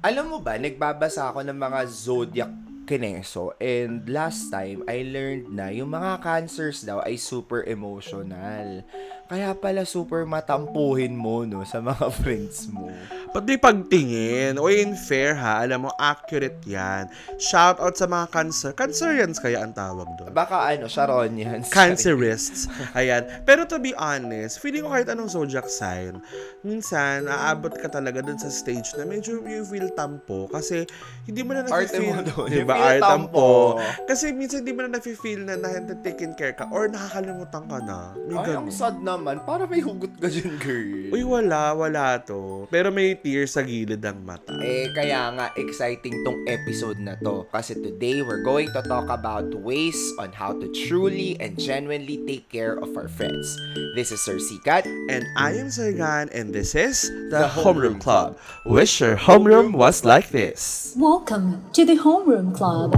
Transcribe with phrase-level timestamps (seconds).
[0.00, 2.52] Alam mo ba, nagbabasa ako ng mga zodiac
[2.88, 8.80] kineso and last time I learned na yung mga cancers daw ay super emotional.
[9.28, 12.88] Kaya pala super matampuhin mo no sa mga friends mo.
[13.30, 17.06] Pati pagtingin, o in fair ha, alam mo, accurate yan.
[17.38, 18.74] Shout out sa mga cancer.
[18.74, 20.34] Cancerians kaya ang tawag doon.
[20.34, 21.62] Baka ano, Sharon yan.
[21.70, 22.66] Cancerists.
[22.90, 23.22] Ayan.
[23.46, 26.18] Pero to be honest, feeling ko kahit anong zodiac sign,
[26.66, 30.82] minsan, aabot ka talaga dun sa stage na medyo you feel tampo kasi
[31.22, 32.10] hindi mo na Arte nafe-feel.
[32.10, 32.48] mo doon.
[32.50, 32.74] Diba?
[32.74, 33.78] feel Arte tampo.
[34.10, 38.10] Kasi minsan hindi mo na nafe-feel na na-taken care ka or nakakalimutan ka na.
[38.26, 38.74] May Ay, ang ganun.
[38.74, 39.38] sad naman.
[39.46, 41.14] Para may hugot ka dyan, girl.
[41.14, 42.66] Uy, wala, wala to.
[42.74, 44.56] Pero may tears sa gilid ng mata.
[44.64, 47.44] Eh, kaya nga, exciting tong episode na to.
[47.52, 52.48] Kasi today, we're going to talk about ways on how to truly and genuinely take
[52.48, 53.56] care of our friends.
[53.92, 54.88] This is Sir Sikat.
[55.12, 58.40] And I am Sargan, and this is the, Homeroom Club.
[58.64, 60.94] Wish your homeroom was like this.
[60.96, 62.96] Welcome to the Homeroom Club.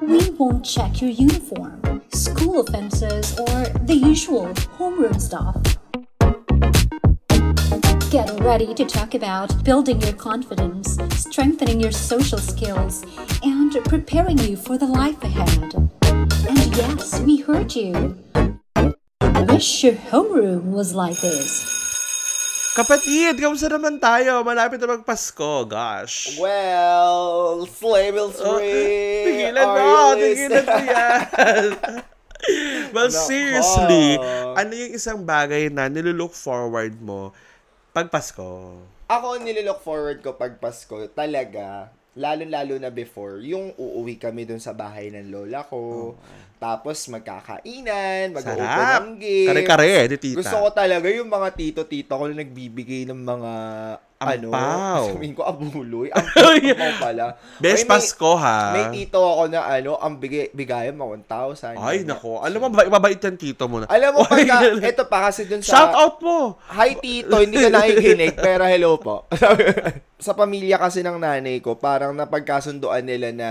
[0.00, 5.56] We won't check your uniform, school offenses, or the usual homeroom stuff.
[8.12, 13.00] Get ready to talk about building your confidence, strengthening your social skills,
[13.40, 15.72] and preparing you for the life ahead.
[16.44, 18.12] And yes, we heard you.
[18.36, 21.64] I Wish your homeroom was like this.
[22.76, 24.44] Kapatid, kamusta naman tayo?
[24.44, 26.36] Malapit na magpasko, gosh.
[26.36, 29.24] Well, sleigh bells Oh, ring.
[29.24, 30.84] tigilan Are mo, you tigilan mo listening?
[30.84, 31.68] yan.
[32.92, 33.24] well, Nako.
[33.24, 34.20] seriously,
[34.52, 37.32] ano yung isang bagay na nilulook forward mo
[37.92, 38.80] pag Pasko?
[39.06, 44.72] Ako, nililook forward ko pag Pasko, talaga, lalo-lalo na before, yung uuwi kami dun sa
[44.72, 46.16] bahay ng lola ko,
[46.56, 49.48] tapos magkakainan, mag-open ng gift.
[49.52, 50.40] Kare-kare, di tita.
[50.40, 53.52] Gusto ko talaga yung mga tito-tito ko na nagbibigay ng mga,
[54.24, 55.02] ano, Ampaw.
[55.14, 56.08] sabihin ko, abuloy.
[56.14, 57.36] Ampaw pala.
[57.58, 58.72] Best Ay, Pasko, ha?
[58.72, 61.76] May tito ako na, ano, ang bigay, bigayan mo, 1,000.
[61.76, 62.14] Ay, ganyan.
[62.14, 62.40] nako.
[62.40, 63.90] Alam mo, mabait, mabait yan tito mo na.
[63.90, 65.82] Alam mo, pagka, eto pa kasi dun sa...
[65.82, 66.56] Shout out mo!
[66.70, 69.26] Hi Tito, hindi ka nakikinig, pero hello po.
[70.22, 73.48] sa pamilya kasi ng nanay ko, parang napagkasunduan nila na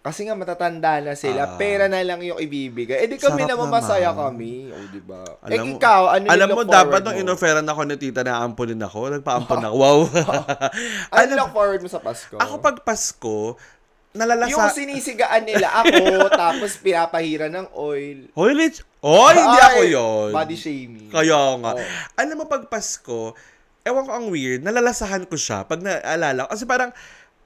[0.00, 1.54] kasi nga matatanda na sila, Ah.
[1.54, 2.98] pera na lang yung ibibigay.
[2.98, 3.76] Eh di kami Sarap naman naman.
[3.78, 4.52] masaya kami.
[4.66, 5.20] O, di ba?
[5.44, 8.20] Eh Alam mo- ikaw, ano Alam mo, look dapat forward nung inoferan ako ni tita
[8.20, 9.74] na ampunin ako, nagpa-ampun ako.
[9.76, 9.98] Wow.
[11.10, 12.34] Ano yung look forward mo sa Pasko?
[12.34, 13.60] ako pag Pasko,
[14.10, 14.50] nalalasa...
[14.50, 16.00] Yung sinisigaan nila ako,
[16.40, 18.26] tapos pinapahira ng oil.
[18.32, 18.80] Hoy, Lich!
[18.98, 20.30] Hoy, hindi Ay, ako yon.
[20.30, 21.08] Body shaming.
[21.08, 21.72] Kaya nga.
[21.72, 21.84] Oo.
[22.16, 23.36] Alam mo, pag Pasko,
[23.80, 26.52] ewan ko ang weird, nalalasahan ko siya pag naalala ko.
[26.52, 26.92] Kasi parang,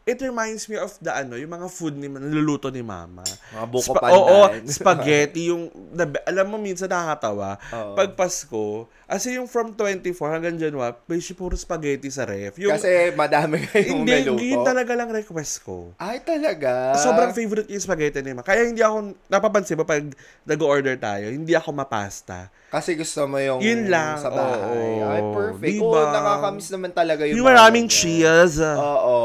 [0.05, 3.25] it reminds me of the ano, yung mga food ni niluluto ni mama.
[3.25, 4.21] Mga buko Spa- pandan.
[4.21, 7.57] Oo, spaghetti, yung, the- alam mo, minsan nakakatawa.
[7.73, 7.97] Oo.
[7.97, 12.61] Pag Pasko, kasi yung from 24 hanggang January, may puro spaghetti sa ref.
[12.61, 14.45] Yung, Kasi madami kayong hindi, naluto.
[14.45, 15.97] yun talaga lang request ko.
[15.97, 16.93] Ay, talaga?
[16.97, 18.45] Sobrang favorite yung spaghetti ni Ma.
[18.45, 20.05] Kaya hindi ako, napapansin mo pag
[20.45, 22.53] nag-order tayo, hindi ako mapasta.
[22.69, 24.61] Kasi gusto mo yung Yun lang, sa bahay.
[25.01, 25.09] oo.
[25.09, 25.71] Ay, perfect.
[25.71, 25.97] Diba?
[25.97, 28.61] Oo, nakakamiss naman talaga yung Yung maraming cheese.
[28.61, 29.17] Oo.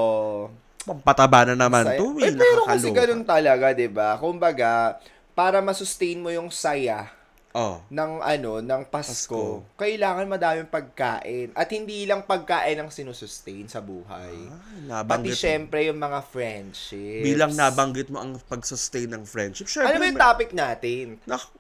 [0.90, 1.98] Pampataba na naman Saya.
[1.98, 2.18] to.
[2.18, 4.18] Eh, pero kasi ganun talaga, di ba?
[4.18, 4.98] Kumbaga,
[5.32, 7.14] para masustain mo yung saya
[7.50, 7.82] Oh.
[7.88, 9.42] ng ano, ng Pasko, Pasko.
[9.76, 11.50] kailangan madaming pagkain.
[11.52, 14.38] At hindi lang pagkain ang sinusustain sa buhay.
[14.86, 17.26] Ah, Pati syempre yung mga friendships.
[17.26, 19.66] Bilang nabanggit mo ang pag-sustain ng friendship.
[19.66, 21.06] Syempre, Ano ba yung topic natin?
[21.26, 21.58] Nak-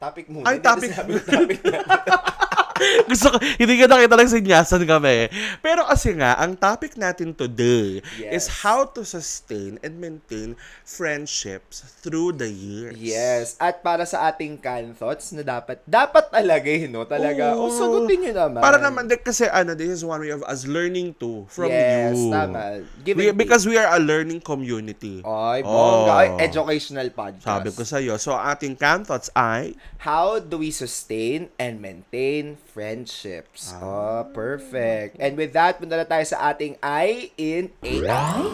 [0.00, 0.48] Topic muna.
[0.48, 0.90] Ay, topic.
[0.90, 1.60] topic natin.
[3.10, 5.28] Gusto ko, hindi ka nakita ng sinyasan kami.
[5.60, 8.32] Pero kasi nga, ang topic natin today Yes.
[8.32, 12.94] is how to sustain and maintain friendships through the years.
[12.96, 13.56] Yes.
[13.56, 17.02] At para sa ating can thoughts na dapat, dapat talaga yun, no?
[17.04, 17.66] Talaga, Oo.
[17.66, 18.60] o sagutin nyo naman.
[18.60, 22.30] Para naman, kasi ano, this is one way of us learning too from yes, you.
[22.30, 22.84] tama.
[23.02, 25.24] Give We- because we are a learning community.
[25.24, 26.12] Ay, bongga.
[26.12, 26.38] Ay, Oh.
[26.40, 27.46] educational podcast.
[27.48, 28.14] Sabi ko sa'yo.
[28.16, 33.74] So, ating can thoughts ay, How do we sustain and maintain friendships?
[33.82, 35.18] Oh, perfect.
[35.18, 38.06] And with that, punta na tayo sa ating I in AI.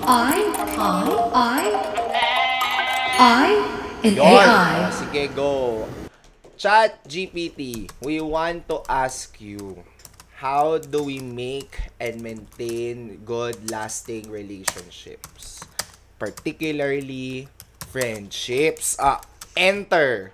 [0.09, 0.39] I,
[0.81, 1.05] I,
[1.37, 1.65] I,
[3.21, 3.49] I,
[4.01, 4.25] and Yun.
[4.25, 4.89] AI.
[4.89, 5.85] Ah, Sige, go.
[6.57, 9.85] Chat GPT, we want to ask you,
[10.41, 15.61] how do we make and maintain good lasting relationships?
[16.17, 17.53] Particularly,
[17.93, 18.97] friendships.
[18.97, 19.21] Ah,
[19.53, 20.33] enter.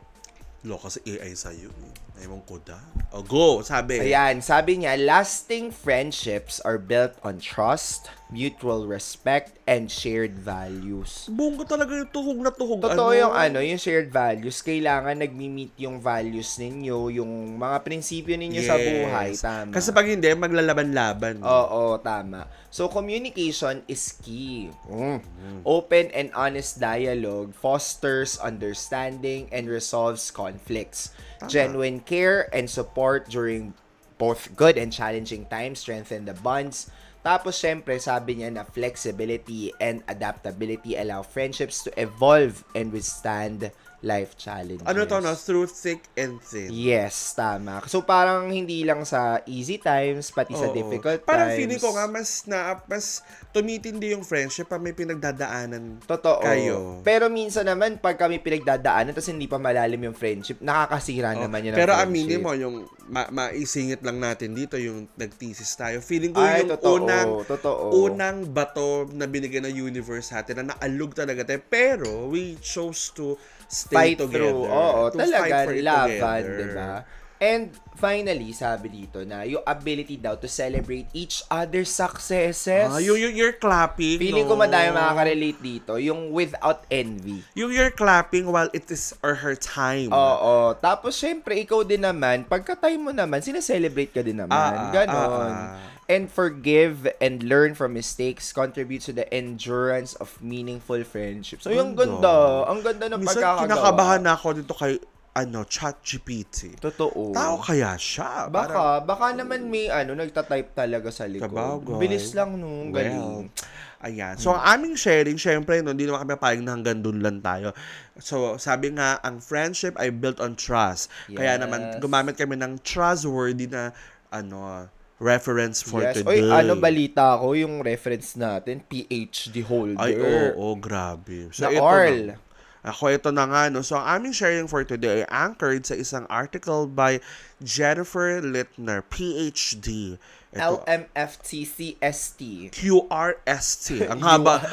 [0.63, 1.75] lo kasi AI sa'yo.
[2.23, 2.79] Ewan ko da.
[3.11, 3.63] O, go!
[3.67, 3.99] Sabi.
[3.99, 11.29] Ayan, sabi niya, lasting friendships are built on trust, mutual respect, and shared values.
[11.29, 12.81] Bongga talaga yung tuhog na tuhog.
[12.81, 13.21] Totoo ano?
[13.21, 18.81] yung ano, yung shared values, kailangan nagmi-meet yung values ninyo, yung mga prinsipyo ninyo sa
[18.81, 18.89] Yes.
[18.89, 19.31] buhay.
[19.37, 19.73] Tama.
[19.77, 21.45] Kasi pag hindi, maglalaban-laban.
[21.45, 22.49] Oo, tama.
[22.73, 24.73] So, communication is key.
[24.89, 25.21] Mm.
[25.69, 31.13] Open and honest dialogue fosters understanding and resolves conflicts.
[31.53, 33.77] Genuine care and support during
[34.17, 36.89] both good and challenging times strengthen the bonds.
[37.23, 43.71] Tapos, syempre, sabi niya na flexibility and adaptability allow friendships to evolve and withstand
[44.03, 44.83] life challenges.
[44.83, 45.33] Ano to, no?
[45.33, 46.69] Through thick and thin.
[46.69, 47.87] Yes, tama.
[47.87, 50.75] So, parang hindi lang sa easy times, pati sa Oo.
[50.75, 51.59] difficult Parang times.
[51.59, 56.43] feeling ko nga, mas, na, mas tumitindi yung friendship pag may pinagdadaanan Totoo.
[56.43, 56.77] kayo.
[57.01, 61.63] Pero minsan naman, pag kami pinagdadaanan, tapos hindi pa malalim yung friendship, nakakasira Oh, naman
[61.63, 62.11] yun Pero friendship.
[62.11, 62.77] aminin mo, yung
[63.07, 66.03] ma- maisingit lang natin dito, yung nagtisis tayo.
[66.03, 67.83] Feeling ko Ay, yung totoo, unang, totoo.
[68.03, 71.63] unang bato na binigyan ng universe sa atin na naalog talaga tayo.
[71.65, 73.39] Pero we chose to
[73.73, 74.53] stay fight together.
[74.53, 74.69] through.
[74.69, 76.59] Oo, to talaga, fight for it laban, together.
[76.61, 76.93] di ba?
[77.41, 82.89] And finally, sabi dito na yung ability daw to celebrate each other's successes.
[82.89, 84.51] Ah, yung, yung you're clapping, Feeling no?
[84.53, 85.93] ko madami makaka-relate dito.
[85.97, 87.45] Yung without envy.
[87.55, 90.11] Yung you're clapping while it is or her time.
[90.11, 90.75] Oo.
[90.79, 94.55] Tapos, syempre, ikaw din naman, pagka-time mo naman, sineselebrate ka din naman.
[94.57, 95.15] Ah, ah, Ganon.
[95.15, 95.91] ah, ah.
[96.11, 101.65] And forgive and learn from mistakes contributes to the endurance of meaningful friendships.
[101.65, 102.21] So, yung Ganda.
[102.21, 102.37] ganda.
[102.69, 103.65] Ang ganda ng Minsan pagkakagawa.
[103.65, 104.99] kinakabahan na ako dito kay
[105.33, 106.77] ano, ChatGPT.
[106.77, 107.33] Totoo.
[107.33, 108.53] Tao kaya siya?
[108.53, 111.49] Parang- Baka, baka naman may ano, nagtatype talaga sa likod.
[111.49, 111.97] Sabagay.
[111.97, 113.49] Bilis lang nung galing.
[113.49, 114.37] Well, ayan.
[114.37, 117.73] So, ang aming sharing, syempre, no, hindi naman kami payag na hanggang doon lang tayo.
[118.21, 121.09] So, sabi nga, ang friendship ay built on trust.
[121.33, 121.61] Kaya Yes.
[121.65, 123.97] naman, gumamit kami ng trustworthy na,
[124.29, 124.85] ano,
[125.17, 126.19] reference for yes.
[126.21, 126.45] today.
[126.45, 129.97] Oy, ano balita ko, yung reference natin, PhD holder.
[129.97, 131.49] Ay, oo, oo, grabe.
[131.55, 132.21] So, Na ito Arl.
[132.35, 132.37] Na,
[132.83, 133.87] ako, ito na nga, no.
[133.87, 137.23] So, ang aming sharing for today ay anchored sa isang article by
[137.63, 140.19] Jennifer Littner, PhD.
[140.51, 142.75] Ito, LMFTCST.
[142.75, 143.87] QRST.
[144.13, 144.59] Ang haba.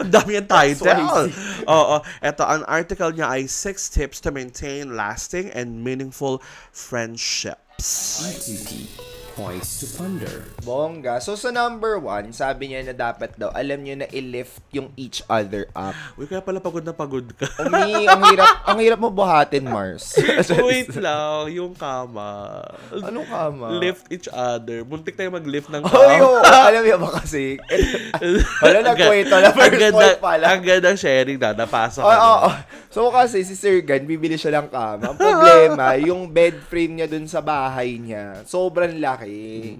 [0.00, 1.28] ang dami yung title.
[1.68, 1.96] Oo.
[2.24, 6.40] Ito, ang article niya ay six tips to maintain lasting and meaningful
[6.72, 8.24] friendships.
[8.24, 10.48] ITP points to ponder.
[10.64, 11.20] Bongga.
[11.20, 15.20] So, sa number one, sabi niya na dapat daw, alam niyo na i-lift yung each
[15.26, 15.92] other up.
[16.16, 17.44] Uy, kaya pala pagod na pagod ka.
[17.60, 20.16] Umi, ang hirap, ang hirap mo buhatin, Mars.
[20.66, 22.64] Wait lang, yung kama.
[22.96, 23.76] Anong kama?
[23.76, 24.82] Lift each other.
[24.82, 26.16] Muntik tayo mag-lift ng Oh, kama.
[26.16, 27.60] yo, alam niyo ba kasi?
[28.64, 28.90] Wala, na.
[28.96, 30.48] Ang First ganda, point pa lang.
[30.48, 31.52] ang ganda sharing na.
[31.52, 32.24] Napasok Oo, ka na.
[32.24, 32.50] oo, oo.
[32.88, 35.12] So kasi si Sir Gan, bibili siya ng kama.
[35.12, 39.25] Ang problema, yung bed frame niya dun sa bahay niya, sobrang laki.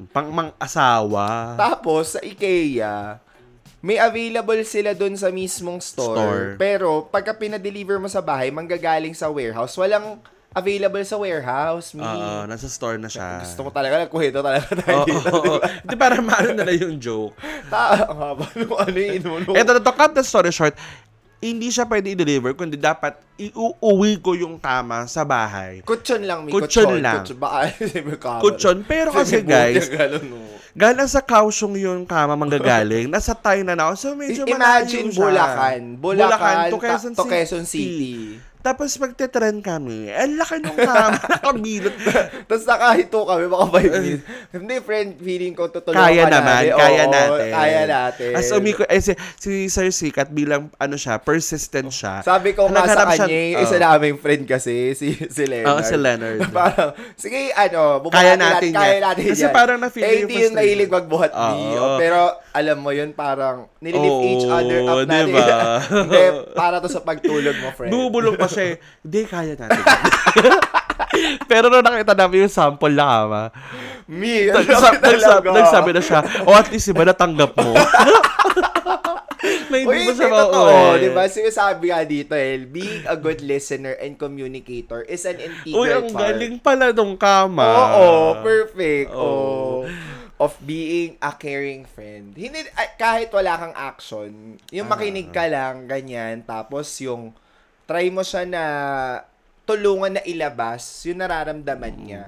[0.09, 1.55] Pang mang asawa.
[1.55, 3.19] Tapos sa IKEA,
[3.79, 6.17] may available sila dun sa mismong store.
[6.17, 6.45] Store.
[6.57, 10.19] Pero pagka pinadeliver mo sa bahay, manggagaling sa warehouse, walang
[10.51, 11.93] available sa warehouse.
[11.93, 12.01] Me.
[12.01, 13.45] Oo, nasa store na siya.
[13.45, 15.29] Gusto ko talaga, nagkuhito talaga tayo Oo, dito.
[15.29, 15.57] oo, oo.
[15.61, 17.37] Hindi, para maano na lang yung joke.
[17.69, 19.21] Ta, ang haba nung ano yun.
[19.21, 20.73] nung- Ito na to, cut the story short,
[21.37, 25.85] hindi siya pwede i-deliver, kundi dapat iuuwi ko yung kama sa bahay.
[25.85, 27.05] Kutsyon lang, may Kutsyon kutsyon.
[27.05, 27.23] lang.
[27.23, 28.17] Kutsyon.
[28.17, 28.41] Kama.
[28.45, 28.77] Kutsyon.
[28.83, 29.87] Pero kasi, guys,
[30.73, 33.95] galing sa kausyong yung kama manggagaling, nasa tayo na na ako.
[33.97, 35.21] So, medyo I- Imagine siya.
[35.21, 35.81] Bulacan.
[35.97, 37.33] Bulacan, to Quezon, to City.
[37.33, 38.13] Quezon City.
[38.67, 40.11] Tapos magte-trend kami.
[40.11, 41.95] Ang laki nung kama, nakabilot.
[42.43, 44.25] Tapos nakahito kami, baka 5 minutes.
[44.51, 46.75] Hindi, friend, feeling ko tutulungan kaya ka naman, namin.
[46.75, 47.51] kaya Oo, natin.
[47.55, 48.33] Kaya natin.
[48.35, 52.27] As umiko, eh, si, si Sir Sikat bilang, ano siya, persistent siya.
[52.27, 53.65] Sabi ko nga sa Naghanap siya- kanya, yung Oo.
[53.65, 55.71] isa naming friend kasi, si, si Leonard.
[55.71, 56.39] Oo, si Leonard.
[56.59, 59.03] parang, sige, ano, Kaya natin Kaya yan.
[59.05, 59.55] natin Kasi yan.
[59.55, 60.59] parang na-feel eh, yung yung frustration.
[60.59, 61.47] nahilig magbuhat Oo.
[61.55, 61.83] Dio.
[61.97, 62.19] Pero,
[62.51, 65.31] alam mo yun, parang, nililift Oo, each other up natin.
[65.31, 65.47] diba?
[66.03, 67.95] hindi, para to sa pagtulog mo, friend.
[67.95, 68.65] Bumubulong pa siya.
[68.67, 68.75] eh.
[69.03, 69.83] Hindi, kaya natin.
[71.51, 73.43] Pero nung nakita namin yung sample na kama,
[74.07, 75.49] Me, ano nagsab- talaga?
[75.51, 77.73] nagsabi na siya, o at least iba natanggap mo.
[79.67, 80.99] May Uy, hindi hindi mo siya mauwi.
[80.99, 81.25] di ba?
[81.29, 86.07] Sinasabi nga dito eh, being a good listener and communicator is an integral Uy, ang
[86.09, 86.23] part.
[86.33, 87.67] galing pala nung kama.
[87.67, 88.11] Oo,
[88.41, 89.11] perfect.
[89.13, 89.23] Oo.
[89.23, 89.87] Oo.
[90.37, 92.35] Of being a caring friend.
[92.35, 92.61] Hindi,
[92.95, 94.31] kahit wala kang action,
[94.69, 97.33] yung makinig ka lang, ganyan, tapos yung
[97.87, 98.65] try mo siya na
[99.67, 102.23] tulungan na ilabas, yung nararamdaman niya,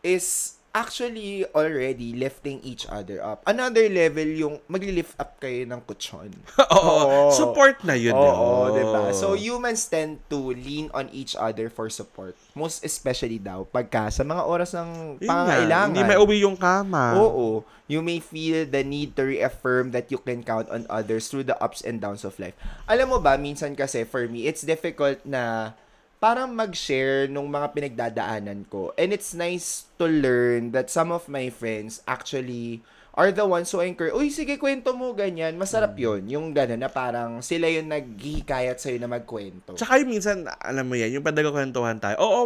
[0.00, 3.42] is actually already lifting each other up.
[3.46, 6.30] Another level yung magli-lift up kayo ng kutsyon.
[6.78, 7.34] Oo.
[7.34, 8.14] Support na yun.
[8.14, 8.64] Oo, oh.
[8.70, 9.02] diba?
[9.10, 12.38] So, humans tend to lean on each other for support.
[12.54, 15.88] Most especially daw, pagka sa mga oras ng Yun nga, pangangailangan.
[15.90, 17.18] Hindi may uwi yung kama.
[17.18, 17.66] Oo.
[17.90, 21.58] You may feel the need to reaffirm that you can count on others through the
[21.58, 22.54] ups and downs of life.
[22.86, 25.74] Alam mo ba, minsan kasi for me, it's difficult na
[26.20, 28.92] parang mag-share nung mga pinagdadaanan ko.
[28.94, 32.84] And it's nice to learn that some of my friends actually
[33.16, 35.56] are the ones who encourage, uy, sige, kwento mo, ganyan.
[35.56, 36.04] Masarap Hmm.
[36.04, 36.22] yun.
[36.30, 39.74] Yung gano'n na parang sila yung naghihikayat sa'yo na magkwento.
[39.74, 42.42] Tsaka yung minsan, alam mo yan, yung padagakwentuhan tayo, oo,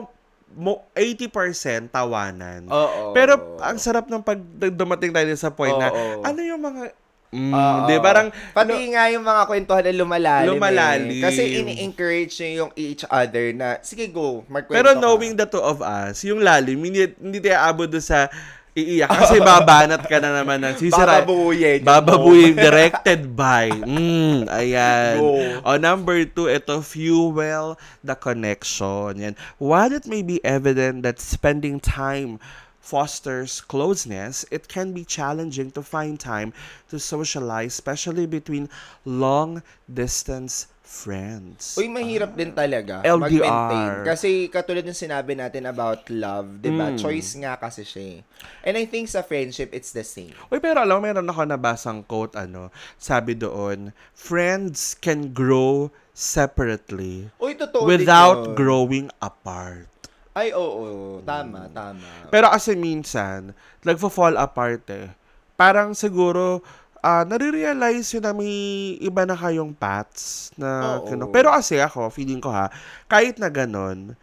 [0.54, 2.70] mo, 80% tawanan.
[2.70, 3.10] Oo.
[3.10, 4.38] Pero ang sarap ng pag
[4.70, 6.22] dumating tayo sa point na, Oo.
[6.22, 6.94] ano yung mga,
[7.34, 7.86] mm, Oo.
[7.90, 10.54] di, parang, Pati nga yung mga kwentuhan na lumalalim.
[10.54, 11.18] Lumalalim.
[11.18, 11.22] Eh.
[11.26, 15.58] Kasi ini-encourage nyo yung each other na, sige go, magkwento pero ka." knowing the two
[15.58, 18.30] of us, yung lalim, hindi, hindi tayo abot doon sa
[18.74, 19.10] iiyak.
[19.22, 21.22] Kasi babanat ka na naman ng sisira.
[21.22, 21.80] Bababuyin.
[21.86, 23.70] Bababuyin, directed by.
[23.70, 25.14] Mm, ayan.
[25.22, 25.38] Go.
[25.62, 29.14] O, number two, ito, fuel the connection.
[29.22, 29.34] Yan.
[29.62, 32.42] While it may be evident that spending time
[32.84, 36.52] fosters closeness, it can be challenging to find time
[36.92, 38.68] to socialize, especially between
[39.08, 41.80] long-distance friends.
[41.80, 43.24] Uy, mahirap din talaga LDR.
[43.24, 43.90] mag-maintain.
[44.04, 46.92] Kasi katulad ng sinabi natin about love, di ba?
[46.92, 47.00] Mm.
[47.00, 48.68] Choice nga kasi siya eh.
[48.68, 50.36] And I think sa friendship, it's the same.
[50.52, 52.68] Uy, pero alam mo, meron ako nabasang quote, ano,
[53.00, 59.88] sabi doon, friends can grow separately Uy, totoo without growing apart.
[60.34, 61.22] Ay, oo.
[61.22, 62.26] Tama, tama.
[62.26, 63.54] Pero kasi minsan,
[63.86, 65.06] nagfo-fall apart eh.
[65.54, 66.58] Parang siguro,
[66.98, 68.50] ah nare-realize yun na may
[68.98, 71.06] iba na kayong paths na Oo.
[71.06, 72.66] kano- Pero kasi ako, feeling ko ha,
[73.06, 74.18] kahit na ganon,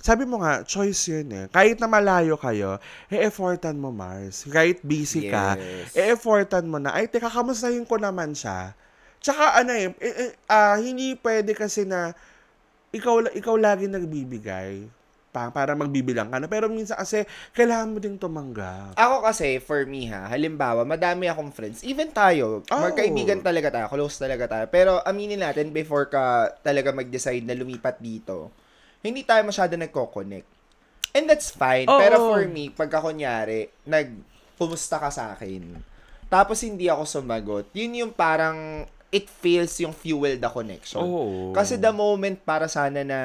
[0.00, 1.44] sabi mo nga, choice yun eh.
[1.52, 2.80] Kahit na malayo kayo,
[3.12, 4.48] e-effortan mo, Mars.
[4.48, 5.92] Kahit busy ka, Yes.
[5.92, 8.72] e-effortan mo na, ay, teka, kamustahin ko naman siya.
[9.20, 12.16] Tsaka ano eh, eh, eh, ah, hindi pwede kasi na
[12.88, 14.88] ikaw, ikaw lagi nagbibigay
[15.30, 16.50] pa, para magbibilang ka na.
[16.50, 17.22] Pero minsan kasi,
[17.54, 18.98] kailangan mo ding tumanggap.
[18.98, 21.86] Ako kasi, for me ha, halimbawa, madami akong friends.
[21.86, 22.82] Even tayo, Oh.
[22.82, 24.66] magkaibigan talaga tayo, close talaga tayo.
[24.68, 28.50] Pero aminin natin, before ka talaga mag-decide na lumipat dito,
[29.00, 30.48] hindi tayo masyado nagko-connect.
[31.14, 31.86] And that's fine.
[31.86, 31.98] Oo.
[31.98, 34.12] Pero for me, pagka kunyari, nag,
[34.54, 35.78] pumusta ka sa akin,
[36.28, 41.02] tapos hindi ako sumagot, yun yung parang, it feels yung fuel the connection.
[41.02, 41.50] Oo.
[41.50, 43.20] Kasi the moment para sana na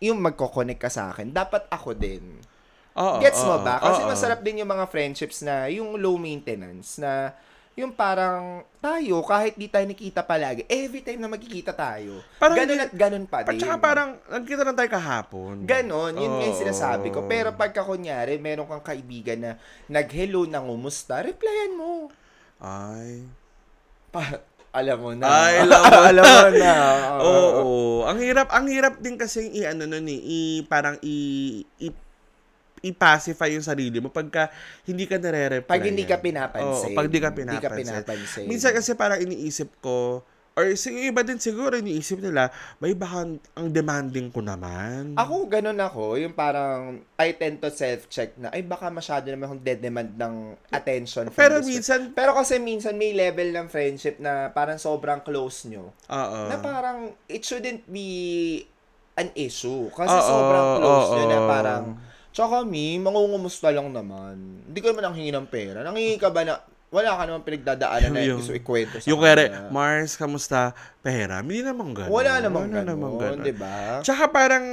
[0.00, 2.40] yung magko-connect ka sa akin, dapat ako din.
[2.96, 3.78] Oo, Gets mo oo, ba?
[3.78, 4.08] Kasi oo.
[4.08, 7.36] masarap din yung mga friendships na yung low maintenance na
[7.78, 12.82] yung parang tayo, kahit di tayo nakita palagi, every time na magkikita tayo, Parang ganun
[12.82, 13.62] at ganun pa At din.
[13.62, 15.64] saka parang, nagkita lang tayo kahapon.
[15.64, 17.24] Ganon, yun nga yung sinasabi ko.
[17.24, 19.52] Pero pagka kunyari, meron kang kaibigan na
[19.86, 22.10] nag-hello na ngumusta, replyan mo.
[22.60, 23.24] Ay.
[24.10, 25.26] Pa, alam mo na.
[25.26, 26.74] Ay, alam mo alam mo na.
[27.18, 27.66] Oo.
[28.06, 31.16] Ang hirap, ang hirap din kasi i ano nun eh, i parang i,
[31.78, 31.90] i
[32.80, 34.48] i-pacify yung sarili mo pagka
[34.88, 35.68] hindi ka nare-reply.
[35.68, 36.90] Pag hindi ka pinapansin.
[36.92, 37.84] Oo, pag di ka Hindi ka pinapansin.
[38.08, 38.44] pinapansin.
[38.48, 43.22] Minsan kasi parang iniisip ko, or sig- iba din siguro iniisip nila, may baka
[43.54, 45.14] ang demanding ko naman.
[45.14, 46.18] Ako, ganun ako.
[46.18, 50.34] Yung parang, I tend to self-check na, ay baka masyado naman akong demand ng
[50.68, 51.30] attention.
[51.32, 52.18] Pero minsan- person.
[52.18, 55.94] Pero kasi minsan may level ng friendship na parang sobrang close nyo.
[56.06, 56.40] Oo.
[56.50, 58.08] Na parang, it shouldn't be
[59.14, 59.86] an issue.
[59.90, 61.14] Kasi Oo, sobrang close oo.
[61.14, 61.84] nyo na parang,
[62.30, 64.66] tsaka kami, mangungumusta lang naman.
[64.66, 65.82] Hindi ko naman nanghingi ng pera.
[65.82, 66.54] Nanghingi ka ba na,
[66.90, 69.70] wala ka naman pinagdadaanan na Yung- gusto ikwento sa yung kanya.
[69.70, 70.74] Mars, kamusta?
[71.00, 71.38] Pera?
[71.38, 72.10] Hindi naman ganun.
[72.10, 73.46] Wala namang Wala ganun, namang ganun.
[73.46, 74.02] di ba?
[74.02, 74.66] Tsaka parang,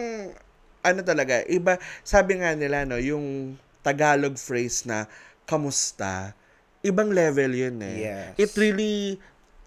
[0.82, 3.54] ano talaga, iba, sabi nga nila, no, yung
[3.86, 5.06] Tagalog phrase na,
[5.48, 6.34] kamusta,
[6.82, 7.98] ibang level yun eh.
[8.04, 8.34] Yes.
[8.36, 9.16] It really,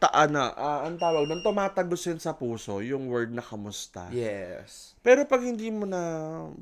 [0.01, 4.09] ta, ano, ah, ang tawag doon, tumatagos yun sa puso, yung word na kamusta.
[4.09, 4.97] Yes.
[5.05, 6.01] Pero pag hindi mo na,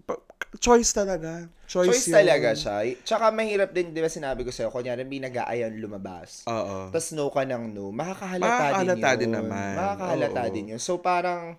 [0.02, 0.18] pa-
[0.58, 1.46] choice talaga.
[1.70, 2.16] Choice, Choice yun.
[2.18, 2.74] talaga siya.
[3.06, 6.42] Tsaka mahirap din, di ba sinabi ko sa'yo, kunyari may nag-aayan lumabas.
[6.50, 6.90] Oo.
[6.90, 9.36] Tapos no ka ng no, makakahalata, Makakahalata din din yun.
[9.38, 9.72] naman.
[9.78, 10.52] Makakahalata Oo.
[10.52, 10.80] din yun.
[10.82, 11.54] So parang,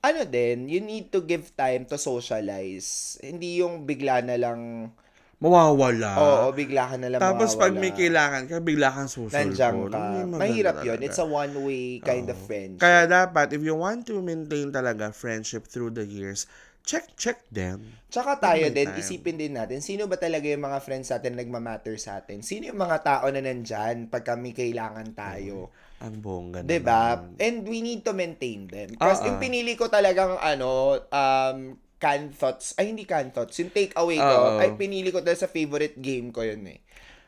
[0.00, 3.18] ano din, you need to give time to socialize.
[3.20, 4.92] Hindi yung bigla na lang,
[5.40, 6.10] Mawawala.
[6.14, 7.96] oo, bigla ka na lang Tapos pag may mawawala.
[7.96, 9.34] kailangan ka, bigla kang susulpot.
[9.34, 10.00] Nandiyan ka.
[10.36, 11.00] Mahirap yun.
[11.00, 11.06] talaga.
[11.08, 12.84] It's a one-way kind of friendship.
[12.84, 16.44] Kaya dapat, if you want to maintain talaga friendship through the years,
[16.84, 17.80] check, check them.
[18.08, 19.00] Tsaka tayo May din, time.
[19.00, 22.44] isipin din natin, sino ba talaga yung mga friends natin na nagmamatter sa atin?
[22.44, 25.72] Sino yung mga tao na nandyan pag kami kailangan tayo?
[26.00, 27.36] Ang bongga naman.
[27.36, 28.92] And we need to maintain them.
[28.92, 31.58] Kasi Ah, yung pinili ko talagang ano, um,
[32.00, 34.58] canned thoughts, ay hindi canned thoughts, yung takeaway ko, Oo.
[34.58, 36.80] ay pinili ko dahil sa favorite game ko yun eh.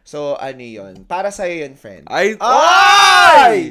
[0.03, 1.07] So, ano yun?
[1.07, 2.11] Para sa'yo yun, friend.
[2.11, 2.35] Ay!
[2.43, 3.71] Ay!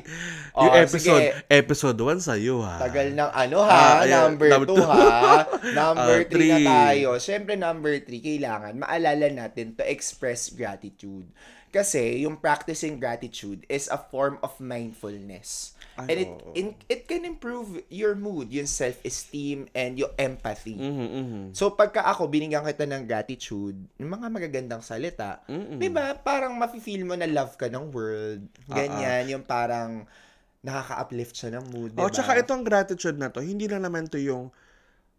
[0.56, 1.44] Yung Oh, episode, sige.
[1.52, 2.80] episode 1 sa'yo, ha?
[2.80, 4.84] Tagal ng ano ha, Ah, number Number 2 two.
[4.84, 5.44] ha.
[5.80, 6.68] Number Ah, 3 na three.
[6.68, 7.10] tayo.
[7.20, 11.28] Siyempre number 3, kailangan maalala natin to express gratitude.
[11.68, 15.76] Kasi yung practicing gratitude is a form of mindfulness.
[16.08, 20.80] And it, in- it can improve your mood, yung self-esteem, and yung empathy.
[20.80, 21.44] Mhm, mhm.
[21.52, 25.78] So, pagka ako, binigyan kita ng gratitude, yung mga magagandang salita, Mm-mm.
[25.78, 28.46] di ba, parang mafe-feel mo na love ka ng world.
[28.66, 30.08] Ganyan, yung parang
[30.62, 32.14] nakaka-uplift siya ng mood, di Oh, ba?
[32.14, 34.54] tsaka itong gratitude na to, hindi lang naman to yung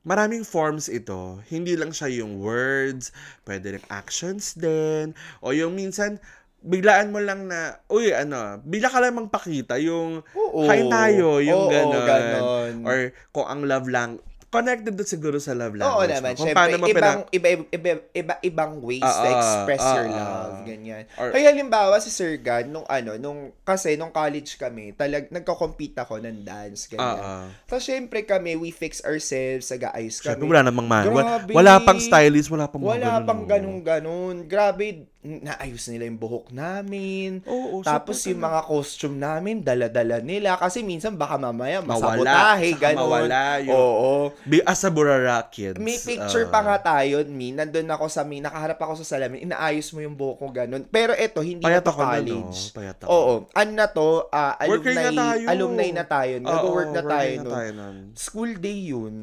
[0.03, 1.39] maraming forms ito.
[1.47, 3.15] Hindi lang siya yung words,
[3.47, 5.15] pwede rin actions din.
[5.39, 6.19] O yung minsan,
[6.63, 10.65] biglaan mo lang na, uy, ano, bigla ka lang magpakita yung Oo.
[10.65, 12.07] kain tayo, yung Oo, ganon.
[12.07, 12.73] ganon.
[12.83, 12.99] Or
[13.31, 14.11] kung ang love lang,
[14.53, 16.13] connected doon siguro sa love Oo language.
[16.13, 16.23] naman.
[16.23, 16.37] mo.
[16.37, 20.09] Kung Siyempre, paano mo ibang, pina- iba, iba, iba, ibang ways to ah, express your
[20.13, 20.55] love.
[20.63, 21.03] Ganyan.
[21.17, 25.97] Or- Kaya halimbawa si Sir God, nung ano, nung, kasi nung college kami, talag, nagko-compete
[25.99, 26.85] ako ng dance.
[26.85, 27.17] Ganyan.
[27.17, 27.49] ah.
[27.65, 30.37] So, syempre kami, we fix ourselves, nag-aayos kami.
[30.37, 31.05] Siyempre, wala namang man.
[31.09, 31.51] Wala, Grabe.
[31.57, 33.49] wala pang stylist, wala pang mga Wala ganun, pang no.
[33.49, 34.35] ganun-ganun.
[34.45, 37.47] Grabe, naayos nila yung buhok namin.
[37.47, 40.55] Oo, Tapos yung mga costume namin, dala-dala nila.
[40.57, 42.19] Kasi minsan baka mamaya Mawala.
[42.19, 42.99] masabotahe, Saka ganun.
[43.01, 44.13] mawala yung- Oo.
[44.43, 45.79] Be, as a Burara kids.
[45.79, 46.51] May picture ah.
[46.51, 47.51] pa nga tayo, Mi.
[47.51, 48.39] Nandun ako sa Mi.
[48.39, 49.47] Nakaharap ako sa salamin.
[49.47, 50.83] Inaayos mo yung buhok ko, ganun.
[50.85, 52.59] Pero eto, hindi Payat na to ako nun, college.
[52.59, 52.75] no?
[52.75, 53.09] Payat ako.
[53.09, 53.35] Oo.
[53.49, 54.09] Ano na to?
[54.29, 55.45] ah, Working alumni, na tayo.
[55.47, 56.35] alumni na tayo.
[56.35, 57.31] Oo, Nag-work na tayo.
[57.39, 57.97] na tayo nun.
[58.13, 59.15] School day yun.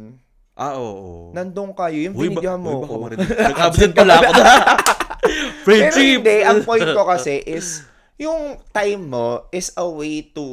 [0.55, 1.31] Ah, oo.
[1.31, 1.95] Nandun kayo.
[2.01, 2.99] Yung Uy, ba- binigyan mo uy, baka ko.
[3.01, 3.27] marinig.
[3.47, 4.31] Nag-absent pala ako.
[5.21, 6.23] Pero Friendship!
[6.23, 7.83] hindi, ang point ko kasi is,
[8.19, 10.43] yung time mo is a way to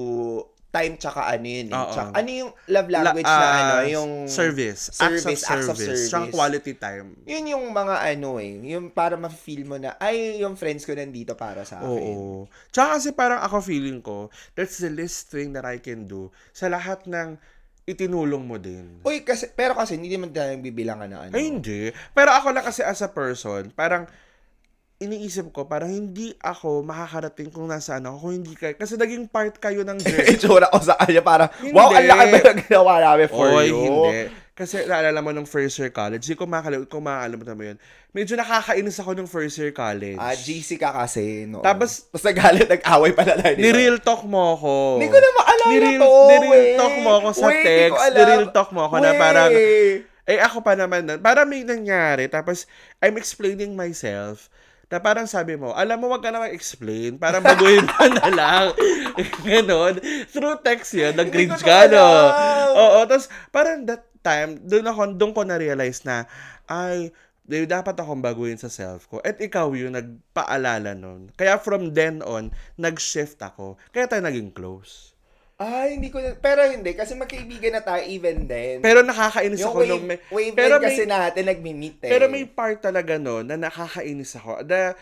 [0.76, 1.84] time tsaka ano yun eh.
[1.88, 4.92] Tsaka, ano yung love language La- na ah, ano, yung service.
[4.92, 6.12] service, acts of service.
[6.12, 7.16] Tsaka quality time.
[7.24, 11.32] Yun yung mga ano eh, yung para ma-feel mo na, ay, yung friends ko nandito
[11.32, 11.88] para sa akin.
[11.88, 12.44] Oo.
[12.68, 16.68] Tsaka kasi parang ako feeling ko, that's the least thing that I can do sa
[16.68, 17.40] lahat ng
[17.86, 19.00] itinulong mo din.
[19.06, 21.32] Uy, kasi, pero kasi hindi naman tayo bibilangan na ano.
[21.32, 21.88] Ay, hindi.
[22.12, 24.10] Pero ako lang kasi as a person, parang
[24.98, 28.72] iniisip ko, parang hindi ako makakarating kung nasaan ako, kung hindi kayo.
[28.74, 30.32] Kasi naging part kayo ng journey.
[30.32, 31.72] Itsura ko sa kanya, parang, Hindi.
[31.72, 33.76] wow, ang laki ba na ginawa namin for Oy, you?
[33.76, 34.32] hindi.
[34.56, 37.76] Kasi naalala mo nung first year college, hindi ko makakalimutan, kung makakalimutan mo yun,
[38.10, 40.16] medyo nakakainis ako nung first year college.
[40.16, 41.60] Ah, GC ka kasi, no?
[41.60, 43.52] Tapos- Tapos nagalit, nag-away pala tayo.
[43.52, 44.96] Ni-real talk mo ako.
[44.96, 46.72] Hindi ko na maalala Ni-real, to, ni-real wey.
[46.74, 48.00] talk mo ako sa ko text.
[48.16, 49.20] Ni-real talk mo ako na Wey.
[49.20, 49.50] parang,
[50.24, 52.24] eh ako pa naman, parang may nangyari.
[52.26, 52.64] Tapos,
[52.98, 54.48] I'm explaining myself.
[54.86, 57.18] Na parang sabi mo, alam mo, wag ka na mag-explain.
[57.18, 58.66] Parang baguhin mo na lang.
[59.46, 59.98] Ganon.
[60.30, 62.06] Through text yun, nag-cringe ka, no?
[62.70, 66.30] Oo, tapos parang that time, doon ako, doon ko na-realize na,
[66.70, 67.10] ay,
[67.46, 69.18] dapat akong baguhin sa self ko.
[69.26, 71.34] At ikaw yung nagpaalala nun.
[71.34, 73.78] Kaya from then on, nag-shift ako.
[73.90, 75.15] Kaya tayo naging close.
[75.56, 78.84] Ay, hindi ko na, pero hindi, kasi magkaibigan na tayo even then.
[78.84, 80.18] Pero nakakainis yung ako wave, nung may...
[80.28, 82.12] wavelength pero may, kasi natin nagmi-meet eh.
[82.12, 84.60] pero may part talaga no na nakakainis ako.
[84.68, 84.92] Na,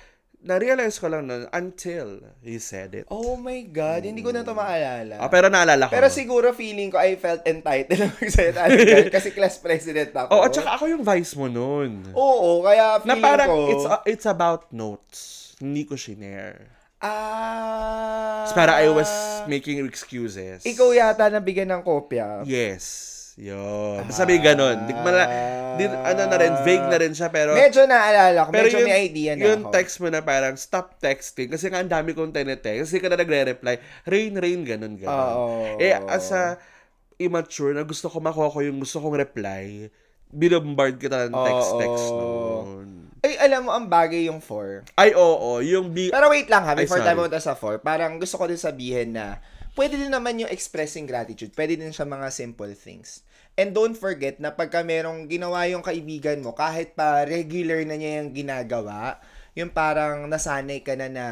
[0.44, 3.08] na-realize ko lang nun until he said it.
[3.08, 5.16] Oh my God, hindi ko na to maalala.
[5.16, 5.96] Ah, pero naalala ko.
[5.96, 8.62] Pero siguro feeling ko I felt entitled na magsalita
[9.16, 10.28] kasi class president ako.
[10.36, 12.12] Oo, at saka ako yung vice mo nun.
[12.12, 13.60] Oo, kaya na feeling parang ko...
[13.72, 15.56] it's uh, it's about notes.
[15.58, 16.73] Hindi ko shinare.
[17.04, 18.48] Ah...
[18.48, 19.12] Tapos parang I was
[19.44, 20.64] making excuses.
[20.64, 22.44] Ikaw yata nabigyan ng kopya.
[22.48, 23.12] Yes.
[23.34, 24.06] Yun.
[24.06, 24.86] Basta may ganun.
[24.86, 25.26] Di mala,
[25.74, 27.50] di, ano na rin, vague na rin siya, pero...
[27.50, 29.74] Medyo naalala ko, pero medyo yung, may idea na yung ako.
[29.74, 33.18] text mo na parang stop texting kasi nga ang dami kong tinetext kasi ka na
[33.18, 35.82] nagre-reply rain rain ganun ganun Oo.
[35.82, 36.62] eh as a
[37.18, 39.90] immature na gusto ko makuha ko yung gusto kong reply
[40.30, 42.18] binombard kita ng text text Oo.
[42.22, 42.88] noon
[43.24, 45.00] Ay, alam mo, ang bagay yung 4.
[45.00, 48.37] ay oo yung bi Pero wait lang ha, before tayo pumunta sa 4, parang gusto
[48.37, 49.40] ko din sabihin na
[49.80, 51.56] pwede din naman yung expressing gratitude.
[51.56, 53.24] Pwede din siya mga simple things.
[53.56, 58.20] And don't forget na pagka merong ginawa yung kaibigan mo, kahit pa regular na niya
[58.20, 59.16] yung ginagawa,
[59.56, 61.26] yung parang nasanay ka na na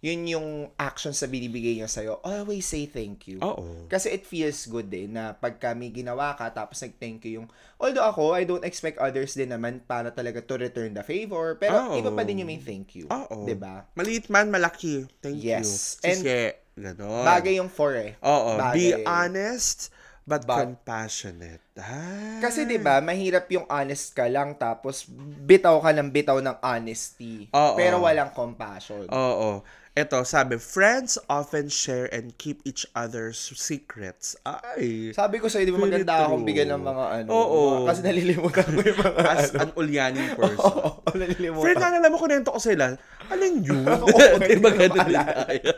[0.00, 3.36] yun yung action sa binibigay niya sa'yo, always say thank you.
[3.38, 7.48] oo Kasi it feels good eh, na pagka may ginawa ka, tapos nag-thank you yung,
[7.76, 11.92] although ako, I don't expect others din naman para talaga to return the favor, pero
[11.92, 12.00] Oo.
[12.00, 13.04] iba pa din yung may thank you.
[13.06, 13.84] oo ba?
[13.92, 16.00] maliit man malaki thank Yes.
[16.00, 16.40] you And Sige,
[16.74, 18.12] ganon Bagay yung 4 eh.
[18.18, 19.92] oo be honest
[20.24, 22.38] but, But- compassionate ah.
[22.40, 25.04] Kasi 'di ba, mahirap yung honest ka lang tapos
[25.42, 27.50] bitaw ka ng bitaw ng honesty.
[27.50, 27.74] Oo.
[27.74, 29.10] Pero walang compassion.
[29.10, 29.60] Oo.
[29.90, 34.38] Ito, sabi, friends often share and keep each other's secrets.
[34.46, 35.10] Ay.
[35.10, 36.46] Sabi ko sa'yo, di ba maganda akong true.
[36.46, 37.28] bigyan ng mga ano.
[37.28, 37.60] Oo.
[37.82, 39.58] mga- kasi nalilimutan ko yung mga As ano.
[39.58, 40.62] an ulyaning person.
[40.62, 41.64] Oo, nalilimutan.
[41.66, 42.94] Friend, alam mo, kunento ko sila.
[43.28, 43.82] Alin yun?
[44.06, 45.22] Oo, Di ba hindi ko ganun din maalala.
[45.42, 45.70] tayo?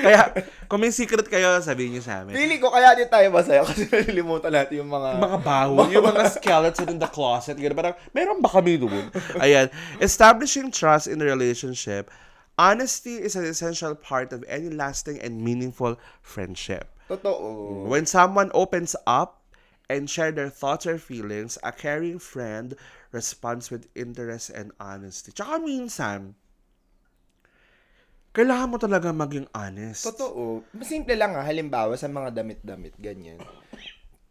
[0.00, 0.20] Kaya,
[0.64, 2.32] kung may secret kayo, sabihin niyo sa amin.
[2.32, 5.20] Feeling ko kaya din tayo masaya kasi nalilimutan natin yung mga...
[5.20, 7.60] mga bawon, yung mga skeletons in the closet.
[7.60, 9.12] Ganun, parang, meron ba kami doon?
[9.36, 9.68] Ayan.
[10.00, 12.08] Establishing trust in a relationship.
[12.58, 16.90] Honesty is an essential part of any lasting and meaningful friendship.
[17.06, 17.86] Totoo.
[17.86, 19.38] When someone opens up
[19.86, 22.74] and share their thoughts or feelings, a caring friend
[23.14, 25.30] responds with interest and honesty.
[25.30, 26.34] Tsaka minsan,
[28.34, 30.10] kailangan mo talaga maging honest.
[30.10, 30.66] Totoo.
[30.82, 33.38] Simple lang ha, halimbawa sa mga damit-damit, ganyan.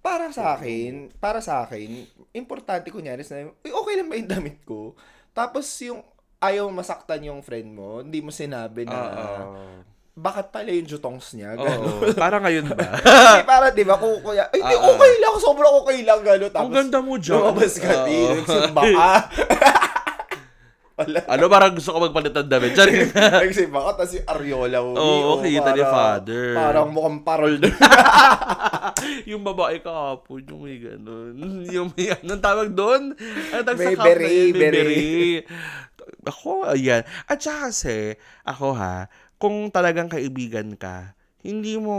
[0.03, 4.61] Para sa akin, para sa akin, importante kunyari na, "Uy, okay lang ba yung damit
[4.67, 4.99] ko?
[5.31, 6.03] Tapos yung
[6.37, 9.81] ayaw masaktan yung friend mo, hindi mo sinabi na, Oo.
[10.13, 11.57] bakit pala yung jutongs niya?
[11.57, 12.05] Oo.
[12.21, 12.77] Parang ngayon ba?
[13.37, 14.89] Hindi, para, di ba, kung kuya, ay, di, Ah, ah.
[14.91, 16.49] okay lang, sobrang okay lang, gano'n.
[16.49, 17.37] Tapos, Ang ganda mo dyan.
[17.37, 18.05] Lumabas ka, Oo.
[18.05, 19.09] di, nagsimba ka.
[20.97, 21.21] Wala.
[21.29, 22.73] ano, parang gusto ko magpalit ng damit.
[22.73, 23.13] Diyan.
[23.13, 24.77] Nagsimba ka, tapos yung Ariola.
[24.81, 26.57] Oo, kita ni Father.
[26.57, 27.77] Parang mukhang parol doon.
[29.29, 31.37] yung babae kahapon, yung may ganun.
[31.69, 33.13] Yung may, anong tawag doon?
[33.13, 34.25] Ano tawag May sa beret?
[34.25, 35.41] May beret.
[36.25, 37.03] Ako, ayan.
[37.27, 41.13] At saka kasi, ako ha, kung talagang kaibigan ka,
[41.45, 41.95] hindi mo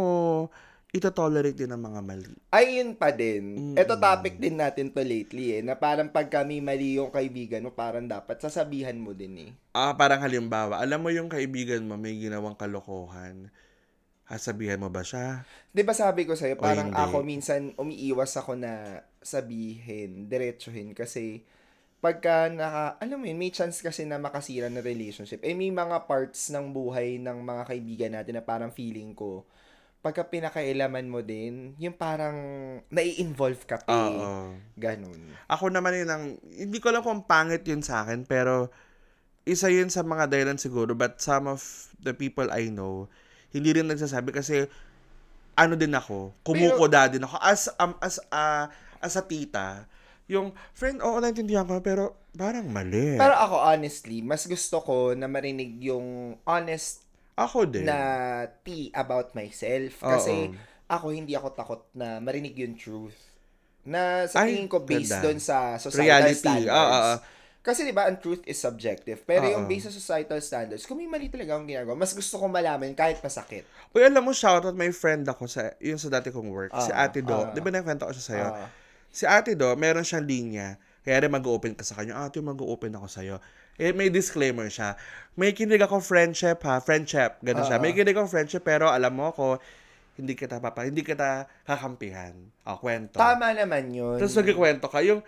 [0.89, 2.33] ito-tolerate din ang mga mali.
[2.49, 3.77] Ay, yun pa din.
[3.77, 7.77] Ito topic din natin to lately eh, na parang pag kami mali yung kaibigan mo,
[7.77, 9.51] parang dapat sasabihan mo din eh.
[9.77, 13.53] Ah, parang halimbawa, alam mo yung kaibigan mo may ginawang kalokohan.
[14.29, 15.45] Sasabihan mo ba siya?
[15.73, 21.45] Di ba sabi ko sa'yo, parang ako minsan umiiwas ako na sabihin, diretsuhin kasi
[21.99, 25.43] pagka naka, alam mo yun, may chance kasi na makasira na relationship.
[25.43, 29.43] Eh, may mga parts ng buhay ng mga kaibigan natin na parang feeling ko,
[29.99, 32.39] pagka pinakailaman mo din, yung parang
[32.87, 34.15] nai-involve ka pa eh.
[34.15, 34.55] Oo.
[34.79, 35.35] Ganun.
[35.51, 38.71] Ako naman yun ang, hindi ko alam kung pangit yun sa akin, pero
[39.43, 41.61] isa yun sa mga dahilan siguro, but some of
[41.99, 43.11] the people I know,
[43.51, 44.71] hindi rin nagsasabi kasi
[45.59, 48.71] ano din ako, kumukuda din ako as um, as a
[49.03, 49.91] as a tita.
[50.29, 53.17] Yung friend, oo, naintindihan ko, pero parang mali.
[53.17, 57.01] Pero ako, honestly, mas gusto ko na marinig yung honest
[57.33, 57.89] ako din.
[57.89, 57.99] na
[58.61, 59.97] tea about myself.
[59.99, 60.57] Kasi Oo.
[60.87, 63.17] ako, hindi ako takot na marinig yung truth.
[63.89, 65.25] Na sa Ay, tingin ko, based ganda.
[65.25, 66.45] doon sa societal Reality.
[66.45, 66.77] standards.
[66.77, 67.19] Ah, ah, ah.
[67.59, 69.25] Kasi di ba ang truth is subjective.
[69.25, 69.53] Pero Oo.
[69.55, 72.93] yung based sa societal standards, kung may mali talaga akong ginagawa, mas gusto ko malaman
[72.93, 73.65] kahit masakit.
[73.93, 77.09] Uy, alam mo, shoutout may friend ako sa, yun sa dati kong work, si Ah,
[77.09, 77.33] Ate Do.
[77.33, 77.49] ah.
[77.49, 78.49] Di ba nakwento ko siya sa'yo?
[78.53, 78.69] Ah.
[79.09, 80.77] Si Ate Do, meron siyang linya.
[81.03, 82.21] Kaya rin mag-open ka sa kanya.
[82.21, 83.37] Ate, mag-open ako sa'yo.
[83.79, 84.99] Eh, may disclaimer siya.
[85.39, 86.83] May kinig ako friendship ha.
[86.83, 87.39] Friendship.
[87.41, 87.79] Ganun siya.
[87.79, 89.63] May kinig ako friendship pero alam mo ako,
[90.19, 92.35] hindi kita papa, hindi kita kakampihan.
[92.67, 93.23] O, kwento.
[93.23, 94.19] Tama naman yun.
[94.19, 95.23] Tapos nagkikwento ka, yung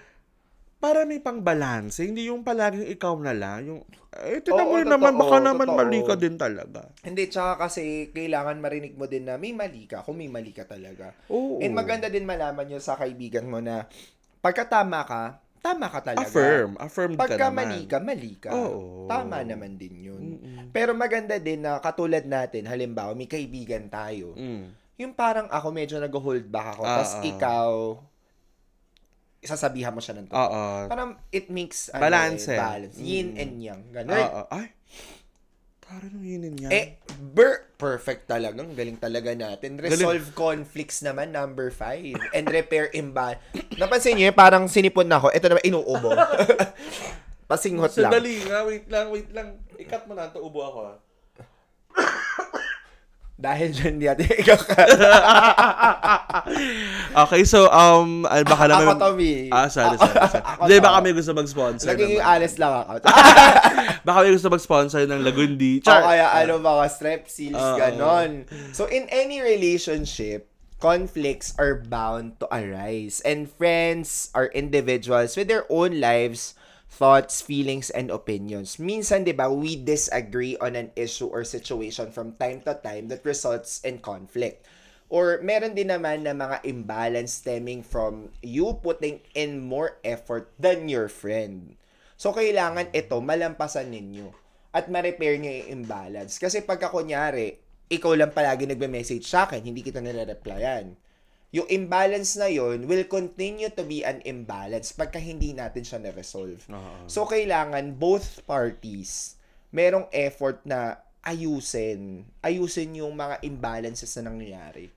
[0.81, 3.69] para may pang balance, hindi yung palaging ikaw na lang.
[3.69, 3.81] Yung,
[4.17, 5.77] eh, tinan mo naman, baka naman totoo.
[5.77, 6.89] mali ka din talaga.
[7.05, 10.65] Hindi, tsaka kasi kailangan marinig mo din na may mali ka kung may mali ka
[10.65, 11.13] talaga.
[11.29, 11.61] Oo.
[11.61, 13.85] And maganda din malaman yun sa kaibigan mo na
[14.41, 16.25] pagka tama ka, tama ka talaga.
[16.25, 16.81] Affirm.
[16.81, 17.57] Affirm ka Pagka naman.
[17.61, 18.51] mali ka, mali ka.
[18.51, 19.05] Oo.
[19.05, 20.25] Tama naman din yun.
[20.73, 24.33] Pero maganda din na katulad natin, halimbawa, may kaibigan tayo.
[24.33, 24.73] Mm.
[24.97, 27.25] Yung parang ako medyo nag-hold back ako, Ah, tapos ah.
[27.25, 27.71] ikaw,
[29.41, 30.39] sasabihan mo siya ng totoo.
[30.39, 30.63] Oo.
[30.87, 32.61] Parang it makes ano, Balance eh, eh.
[32.61, 32.97] balance.
[32.97, 33.41] Yin Mm.
[33.41, 33.81] and yang.
[33.91, 34.17] Ganun.
[34.19, 34.43] Oo.
[34.49, 34.67] Ay.
[35.81, 36.71] Parang yun niya.
[36.71, 36.87] Eh,
[37.19, 39.75] ber, perfect talagang galing talaga natin.
[39.75, 42.15] Resolve conflicts naman, number five.
[42.31, 43.43] And repair imbalance.
[43.75, 45.35] Napansin niyo, parang sinipon na ako.
[45.35, 46.15] Ito naman, inuubo.
[47.51, 48.13] Pasinghot lang.
[48.15, 49.59] Sandali nga, wait lang, wait lang.
[49.75, 50.97] Ikat mo na, ito ubo ako ah.
[53.41, 54.77] Dahil dyan, di natin ikaka.
[57.25, 58.93] okay, so, um, ah, baka naman...
[58.93, 59.49] Ako, Tommy.
[59.49, 60.13] Ah, sorry, sorry.
[60.29, 60.45] sorry.
[60.45, 62.93] Ako, Hindi, baka may gusto mag-sponsor Naging honest lang ako.
[64.01, 65.81] Baka may gusto mag-sponsor ng Lagundi.
[65.85, 67.77] o kaya ano, mga strepsils, Oo.
[67.77, 68.49] ganon.
[68.73, 70.49] So, in any relationship,
[70.81, 73.21] conflicts are bound to arise.
[73.25, 76.57] And friends are individuals with their own lives,
[76.91, 78.77] thoughts, feelings, and opinions.
[78.83, 83.25] Minsan, di ba, we disagree on an issue or situation from time to time that
[83.25, 84.67] results in conflict.
[85.11, 90.91] Or meron din naman na mga imbalance stemming from you putting in more effort than
[90.91, 91.75] your friend.
[92.15, 94.31] So, kailangan ito malampasan ninyo
[94.71, 96.39] at ma-repair nyo yung imbalance.
[96.39, 97.59] Kasi pagka kunyari,
[97.91, 100.95] ikaw lang palagi nagme-message sa akin, hindi kita nire-replyan.
[101.51, 106.63] Yung imbalance na yon will continue to be an imbalance pagka hindi natin siya na-resolve.
[106.71, 107.11] Oo.
[107.11, 109.35] So, kailangan both parties
[109.75, 112.27] merong effort na ayusin?
[112.39, 114.95] Ayusin yung mga imbalances na nangyayari.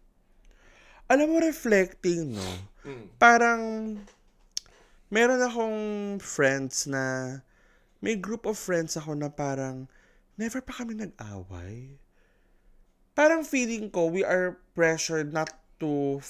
[1.10, 2.50] Alam mo, reflecting, no?
[3.18, 3.98] Parang,
[5.10, 5.82] meron akong
[6.22, 7.38] friends na,
[7.98, 9.90] may group of friends ako na parang,
[10.38, 11.98] never pa kami nag-away.
[13.14, 15.54] Parang feeling ko, we are pressured not
[15.84, 16.24] to,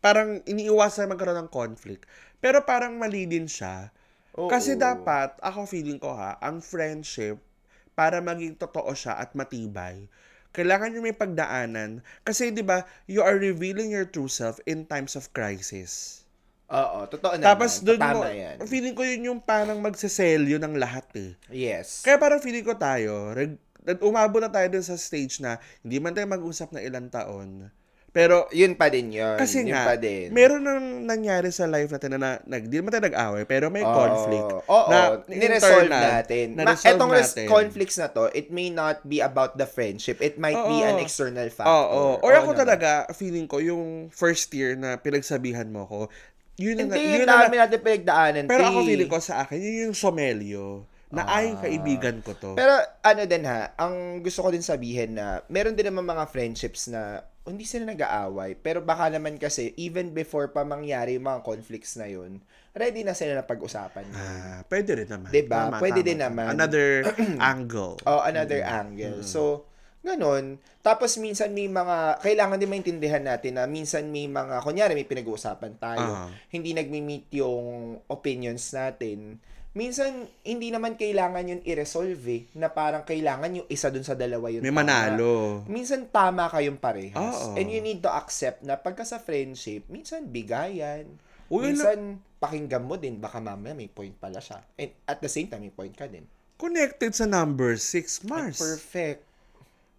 [0.00, 2.08] parang iniiwasan magkaroon ng conflict.
[2.40, 3.92] Pero parang mali din siya.
[4.40, 4.48] Oo.
[4.48, 7.36] Kasi dapat, ako feeling ko ha, ang friendship,
[7.92, 10.08] para maging totoo siya at matibay,
[10.52, 12.00] kailangan nyo may pagdaanan.
[12.24, 16.24] Kasi, di ba, you are revealing your true self in times of crisis.
[16.72, 17.44] Oo, totoo naman.
[17.44, 18.56] Tapos, doon mo, yan.
[18.64, 21.32] feeling ko yun yung parang magseselyo ng lahat eh.
[21.52, 22.00] Yes.
[22.00, 23.60] Kaya parang feeling ko tayo, reg-
[24.00, 27.68] umabot na tayo dun sa stage na hindi man tayo mag-usap na ilang taon.
[28.12, 29.40] Pero, yun pa din yun.
[29.40, 30.28] kasi yun nga, pa din.
[30.36, 33.80] meron nang nangyari sa life natin na, na nag, di naman tayo nag-away, pero may
[33.80, 33.88] Oo.
[33.96, 34.52] conflict.
[34.68, 36.46] Oo, na niresolve internal, natin.
[36.52, 37.46] Ma- na-resolve etong natin.
[37.48, 40.20] conflicts na to, it may not be about the friendship.
[40.20, 40.88] It might be Oo.
[40.92, 41.72] an external factor.
[41.72, 42.20] Oo.
[42.20, 42.60] Or Oo ako naman.
[42.60, 46.00] talaga, feeling ko, yung first year na pinagsabihan mo ko,
[46.60, 48.44] yun na, Hindi, yun na, dami natin pinagdaanan.
[48.44, 52.52] pero ako feeling ko sa akin, yun yung somelyo, na ay, kaibigan ko to.
[52.52, 52.58] Ah.
[52.60, 52.72] Pero
[53.04, 57.20] ano din ha, ang gusto ko din sabihin na meron din naman mga friendships na
[57.44, 58.54] hindi sila nag-aaway.
[58.54, 62.38] Pero baka naman kasi, even before pa mangyari yung mga conflicts na yun,
[62.72, 64.06] ready na sila na pag-usapan.
[64.06, 64.14] yun.
[64.14, 65.28] Ah, pwede rin naman.
[65.28, 65.68] Diba?
[65.68, 66.46] Tama, Pwede tama, din naman.
[66.48, 66.88] Another
[67.52, 67.98] angle.
[68.04, 69.26] Oh, another angle.
[69.26, 69.66] So,
[70.00, 70.62] ganun.
[70.80, 75.78] Tapos minsan may mga, kailangan din maintindihan natin na minsan may mga, kunyari may pinag-uusapan
[75.78, 76.28] tayo, Ah.
[76.48, 79.42] hindi nagmi-meet yung opinions natin.
[79.72, 84.52] Minsan, hindi naman kailangan yun i-resolve eh, na parang kailangan yung isa dun sa dalawa
[84.52, 84.60] yun.
[84.60, 84.84] May tama.
[84.84, 85.64] manalo.
[85.64, 87.16] Minsan tama kayong parehas.
[87.16, 87.56] Oo.
[87.56, 91.08] And you need to accept na pagka sa friendship, minsan bigayan.
[91.48, 94.60] Uy, minsan pakinggan mo din, baka mamaya may point pala siya.
[94.76, 96.28] And at the same time, may point ka din.
[96.60, 98.60] Connected sa number 6, Mars.
[98.60, 99.31] Perfect.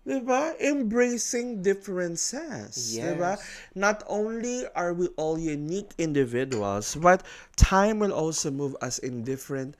[0.03, 0.59] Diba?
[0.59, 2.95] Embracing differences.
[2.95, 3.15] Yes.
[3.15, 3.39] Diba?
[3.75, 7.23] Not only are we all unique individuals, but
[7.55, 9.75] time will also move us in different,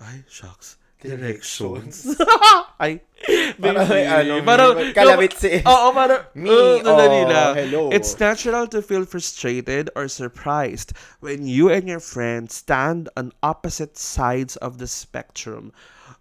[0.00, 2.08] ay, shucks, directions.
[2.80, 3.00] ay,
[3.60, 7.82] Parang may ano, Parang, kalawit si- Oo, parang, Me, mm, oh, oh, hello.
[7.92, 13.96] It's natural to feel frustrated or surprised when you and your friends stand on opposite
[13.96, 15.72] sides of the spectrum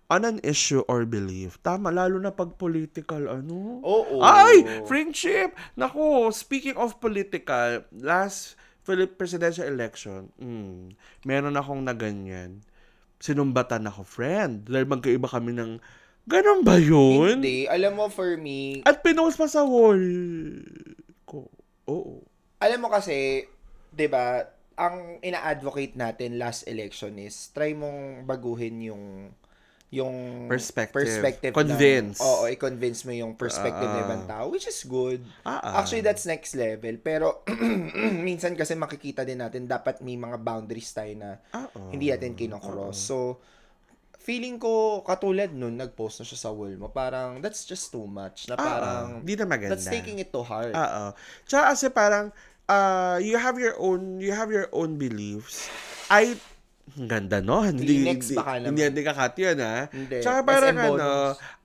[0.09, 1.57] on an issue or belief.
[1.65, 3.81] Tama, lalo na pag political, ano?
[3.81, 4.21] Oo.
[4.21, 4.61] Ay!
[4.85, 5.57] Friendship!
[5.73, 10.93] Naku, speaking of political, last Philip presidential election, mm,
[11.25, 12.61] meron akong na ganyan.
[13.17, 14.69] Sinumbatan ako, friend.
[14.69, 15.81] Dahil magkaiba kami ng,
[16.29, 17.41] ganun ba yun?
[17.41, 17.65] Hindi.
[17.65, 19.97] Alam mo, for me, At pinost pa sa wall
[21.25, 21.49] ko.
[21.89, 22.21] Oo.
[22.61, 23.45] alam mo kasi,
[23.93, 24.41] 'di ba,
[24.75, 29.31] ang ina-advocate natin last election is try mong baguhin yung
[29.89, 30.97] yung Perspective.
[30.97, 32.17] perspective Convince.
[32.17, 34.05] Ng, oo, i-convince mo yung perspective ng Ah.
[34.05, 35.21] ibang tao, which is good.
[35.41, 35.73] Ah, ah.
[35.79, 36.97] Actually, that's next level.
[36.99, 37.45] Pero,
[38.27, 41.89] minsan kasi makikita din natin, dapat may mga boundaries tayo na Ah, oo.
[41.89, 42.97] hindi natin kinocross.
[42.99, 43.39] So,
[44.17, 48.49] feeling ko, katulad nun, nag-post na siya sa wall mo, parang, that's just too much.
[48.49, 49.23] Na Ah, parang, ah.
[49.23, 49.71] Di na maganda.
[49.71, 50.73] that's taking it to heart.
[50.73, 51.13] Oo.
[51.45, 52.33] Tsaka kasi parang,
[52.65, 55.69] uh, you have your own, you have your own beliefs.
[56.09, 56.33] I,
[56.93, 57.65] ang ganda, no?
[57.65, 58.65] Hindi, Kleenex hindi, baka naman.
[58.69, 59.77] hindi, hindi kakat yun, ha?
[59.89, 60.17] Hindi.
[60.21, 61.09] Tsaka parang SM ano,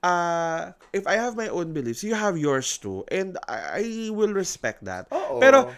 [0.01, 3.05] uh, if I have my own beliefs, you have yours too.
[3.07, 5.05] And I, I will respect that.
[5.13, 5.37] Oo.
[5.37, 5.69] Pero,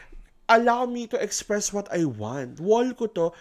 [0.48, 2.64] allow me to express what I want.
[2.64, 3.36] Wall ko to,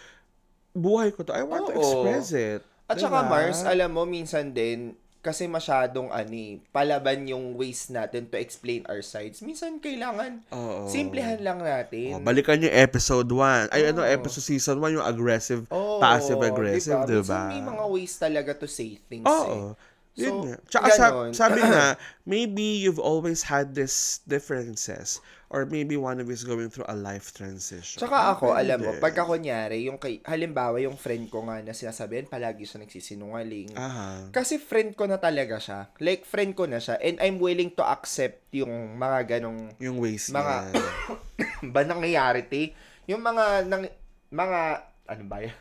[0.75, 1.33] buhay ko to.
[1.33, 1.81] I want to Oo.
[1.81, 2.61] express it.
[2.91, 3.31] At saka Diba?
[3.31, 9.01] Mars, alam mo, minsan din, kasi masyadong ani, palaban yung ways natin to explain our
[9.01, 9.39] sides.
[9.39, 10.91] Minsan kailangan, Oo.
[10.91, 12.19] simplehan lang Oh, natin.
[12.21, 13.71] balikan yung episode 1.
[13.71, 17.23] Ay, ano, episode season 1, yung aggressive, Oo, passive-aggressive, diba?
[17.23, 17.43] diba?
[17.47, 19.23] Minsan may mga ways talaga to say things.
[19.25, 19.79] Oo.
[19.79, 19.92] Eh.
[20.13, 20.57] Yun So, nga.
[20.69, 21.33] Tsaka sa- ganon.
[21.41, 26.69] sabi nga, maybe you've always had these differences or maybe one of you is going
[26.69, 28.01] through a life transition.
[28.01, 31.73] Tsaka ako, Pwede alam mo, pagka kunyari, yung kay, halimbawa, yung friend ko nga na
[31.73, 33.73] sinasabihan, palagi siya nagsisinungaling.
[33.73, 34.29] Aha.
[34.31, 35.93] Kasi friend ko na talaga siya.
[35.97, 36.97] Like, friend ko na siya.
[36.99, 40.85] And I'm willing to accept yung mga ganong Yung ways Mga- niya.
[41.77, 42.73] ba nangyayari, te?
[43.05, 43.85] Yung mga, nang,
[44.29, 44.61] mga,
[45.07, 45.57] ano ba yan?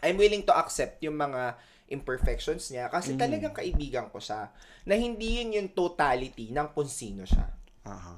[0.00, 1.56] I'm willing to accept yung mga
[1.88, 3.20] imperfections niya kasi Mm.
[3.20, 4.52] talagang kaibigan ko siya
[4.84, 7.48] na hindi yun yung totality ng kung sino siya.
[7.84, 8.14] Aha.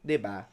[0.00, 0.46] 'Di ba?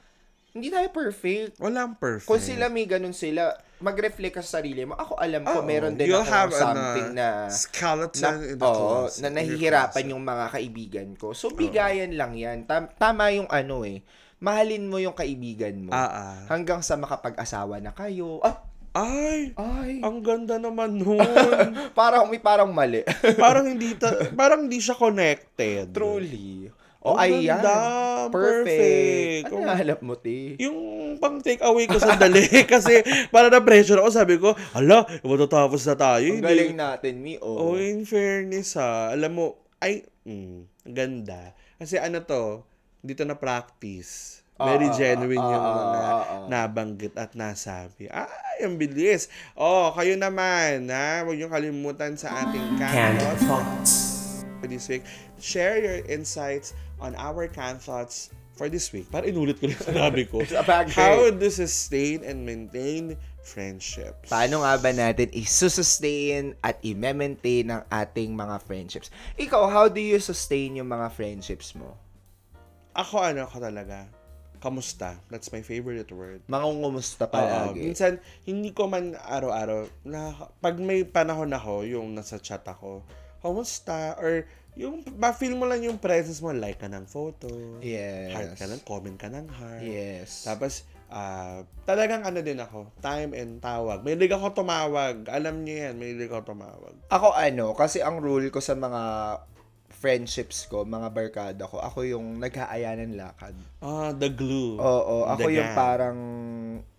[0.52, 1.62] Hindi tayo perfect.
[1.62, 2.26] Walang perfect.
[2.26, 4.98] Kung sila may ganun sila, mag-reflect ka sa sarili mo.
[4.98, 5.68] Ako alam ko, Oo.
[5.70, 9.22] meron din ako have something an, na, uh, skeleton na, in the oo, closet.
[9.22, 11.38] na nahihirapan yung mga kaibigan ko.
[11.38, 12.66] So, bigayan lang yan.
[12.66, 14.02] Tam- tama yung ano eh.
[14.38, 15.94] Mahalin mo yung kaibigan mo.
[15.94, 16.38] Ah, ah.
[16.50, 18.42] Hanggang sa makapag-asawa na kayo.
[18.42, 18.58] Ah,
[18.98, 21.22] Ay, Ay, ang ganda naman nun.
[21.94, 23.06] parang may parang mali.
[23.38, 25.94] parang hindi ta- parang hindi siya connected.
[25.94, 26.74] Truly.
[26.98, 27.62] O Ang ayan.
[27.62, 27.76] ganda.
[28.28, 28.66] Perfect.
[28.68, 29.46] Perfect.
[29.48, 30.58] Ano nahanap mo, te?
[30.58, 30.78] Yung
[31.18, 35.96] pang take away ko sandali kasi para na pressure ako sabi ko, hala, matatapos na
[35.96, 36.26] tayo.
[36.26, 37.38] Ang hindi." galing natin, Mi.
[37.38, 37.78] Oh, Oh.
[37.78, 39.46] in fairness ha, alam mo,
[39.78, 41.54] ay, mm, ganda.
[41.78, 42.66] Kasi ano to,
[43.00, 44.42] dito na practice.
[44.58, 46.46] Very Ah, ah, genuine ah, yung ah, mga ah, ah.
[46.50, 48.10] nabanggit at nasabi.
[48.10, 49.30] Ay, ang bilis.
[49.54, 51.22] Oh, kayo naman, ha?
[51.22, 53.94] Huwag niyong kalimutan sa ating Canned canvas thoughts.
[54.58, 55.06] for this week.
[55.38, 59.06] Share your insights on our can thoughts for this week.
[59.14, 60.42] Para inulit ko rin sinabi ko.
[60.98, 63.14] How to sustain and maintain
[63.46, 64.28] friendships.
[64.28, 69.08] Paano nga ba natin i-sustain at i-maintain ang ating mga friendships?
[69.40, 71.96] Ikaw, how do you sustain yung mga friendships mo?
[72.92, 74.10] Ako ano ko talaga.
[74.58, 75.18] Kamusta?
[75.30, 76.42] That's my favorite word.
[76.50, 77.34] Mangungumusta Oo.
[77.34, 77.80] palagi.
[77.82, 83.06] minsan, hindi ko man araw-araw, na, pag may panahon ako, yung nasa chat ako,
[83.40, 84.18] kamusta?
[84.18, 84.46] Or,
[84.78, 87.50] yung, ma-feel mo lang yung presence mo, like ka ng photo,
[87.82, 88.34] Yes.
[88.34, 89.82] heart ka ng, comment ka ng heart.
[89.82, 90.46] Yes.
[90.46, 94.06] Tapos, ah, talagang ano din ako, time and tawag.
[94.06, 95.26] May liga ako tumawag.
[95.34, 96.94] Alam niyo yan, may liga ako tumawag.
[97.10, 99.02] Ako ano, kasi ang rule ko sa mga
[99.98, 103.58] friendships ko, mga barkada ko, ako yung nag-aaya ng lakad.
[103.82, 104.78] Ah, the glue.
[104.78, 105.76] Oo, The ako yung gang.
[105.76, 106.18] parang,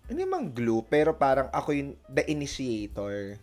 [0.05, 3.39] hindi mang glue, pero parang ako yung the initiator.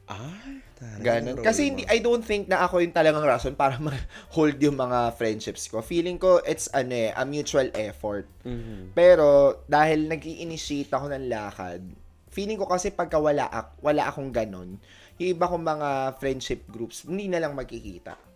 [1.01, 1.41] Ganon.
[1.41, 5.17] role Kasi hindi, I don't think na ako yung talagang rason para ma-hold yung mga
[5.17, 5.81] friendships ko.
[5.81, 8.29] Feeling ko, it's ano eh, a mutual effort.
[8.45, 8.93] Mhm.
[8.93, 11.81] Pero, dahil nag initiate ako ng lakad,
[12.29, 14.77] feeling ko kasi pagka wala, ak- wala akong ganon,
[15.17, 15.89] yung iba kong mga
[16.21, 18.36] friendship groups, hindi na lang magkikita.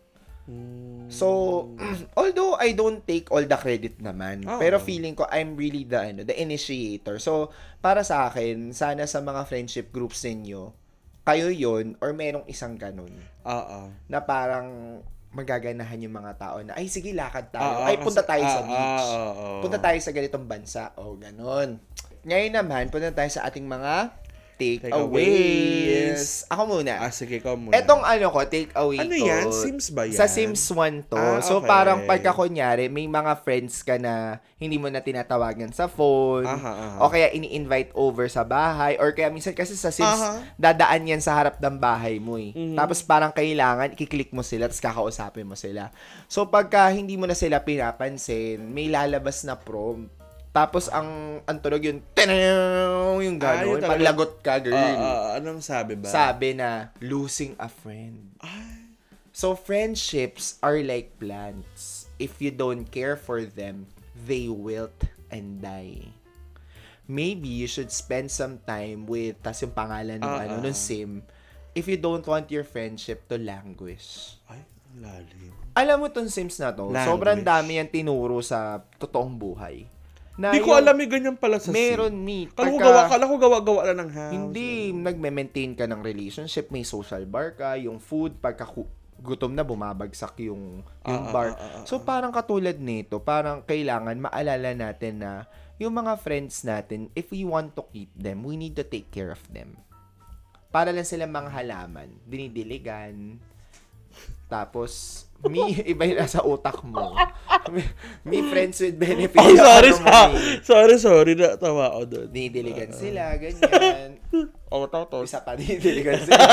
[1.11, 1.27] So,
[2.21, 4.63] although I don't take all the credit naman, Oo.
[4.63, 7.19] pero feeling ko I'm really the ano, the initiator.
[7.19, 7.51] So,
[7.83, 10.71] para sa akin, sana sa mga friendship groups ninyo,
[11.27, 13.11] kayo 'yon or merong isang ganun
[13.43, 13.91] Oo.
[14.07, 17.83] na parang magaganahan yung mga tao na ay sige lakad tayo.
[17.83, 19.07] Oo, ay punta tayo sa ah, beach.
[19.07, 19.61] ah, oo, oo.
[19.63, 20.91] Punta tayo sa ganitong bansa.
[20.99, 21.79] O ganun.
[22.27, 24.11] Ngayon naman, punta tayo sa ating mga
[24.61, 26.45] takeaways.
[26.47, 27.01] Ako muna.
[27.01, 27.73] Ah, sige, ikaw muna.
[27.73, 29.25] Etong ano ko, take away Ano ko.
[29.25, 29.45] yan?
[29.51, 30.15] Sims ba yan?
[30.15, 31.17] Sa Sims 1 to.
[31.17, 31.67] Ah, So, okay.
[31.67, 36.45] parang pagka kunyari, may mga friends ka na hindi mo na tinatawagan sa phone.
[36.45, 36.99] Aha, aha.
[37.01, 38.95] O kaya ini-invite over sa bahay.
[38.97, 40.45] Or kaya minsan kasi sa Sims, Aha.
[40.55, 42.53] dadaan yan sa harap ng bahay mo eh.
[42.53, 42.77] Mhm.
[42.77, 45.89] Tapos parang kailangan, ikiklik mo sila, tapos kakausapin mo sila.
[46.27, 50.20] So, pagka hindi mo na sila pinapansin, may lalabas na prompt.
[50.51, 51.07] Tapos ang
[51.45, 53.79] ang tunog yun, "Tanaw!" yung Ah, gano'n.
[53.79, 53.91] talaga.
[53.95, 54.75] Paglagot ka, girl.
[54.75, 56.11] Ah, ah, anong sabi ba?
[56.11, 58.35] Sabi na, losing a friend.
[58.39, 58.79] Ay,
[59.31, 62.11] So, friendships are like plants.
[62.19, 63.87] If you don't care for them,
[64.19, 66.13] they wilt and die.
[67.07, 70.63] Maybe you should spend some time with, tas yung pangalan ng Ah, ano, ah.
[70.63, 71.23] ng sim,
[71.73, 74.35] if you don't want your friendship to languish.
[74.47, 75.55] ay, lalim.
[75.73, 77.07] Alam mo tong sims na to, Languish.
[77.07, 79.87] sobrang dami yan tinuro sa totoong buhay.
[80.41, 82.57] Na Hindi ko yung- alam may ganyan pala sa Meron, meet.
[82.57, 84.33] Kala ko gawa, kala ko gawa-gawa lang ng house.
[84.33, 88.65] Hindi, nagme-maintain ka ng relationship, may social bar ka, yung food, pagka
[89.21, 91.49] gutom na, bumabagsak yung, yung Ah, ah, bar.
[91.53, 95.45] ah, ah, ah, so, parang katulad nito, parang kailangan maalala natin na
[95.77, 99.29] yung mga friends natin, if we want to keep them, we need to take care
[99.29, 99.77] of them.
[100.73, 103.37] Para lang sila mga halaman, dinidiligan,
[104.49, 107.17] tapos, me, iba yung nasa utak mo.
[107.73, 107.81] me,
[108.29, 109.41] me friends with benefits.
[109.41, 110.21] Oh, sorry, ano sa,
[110.61, 112.27] sorry, sorry, natawa ako doon.
[112.29, 114.21] Dinidiligan sila, ganyan.
[114.71, 115.27] Oh, tapos.
[115.27, 116.39] Isa pa, dinidiligan sila.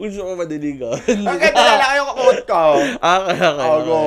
[0.00, 0.96] Gusto ko madiligan.
[1.24, 2.64] Ang ganda na lang yung quote ko.
[3.04, 3.68] ah, kaya kaya.
[3.68, 4.00] Oh, go.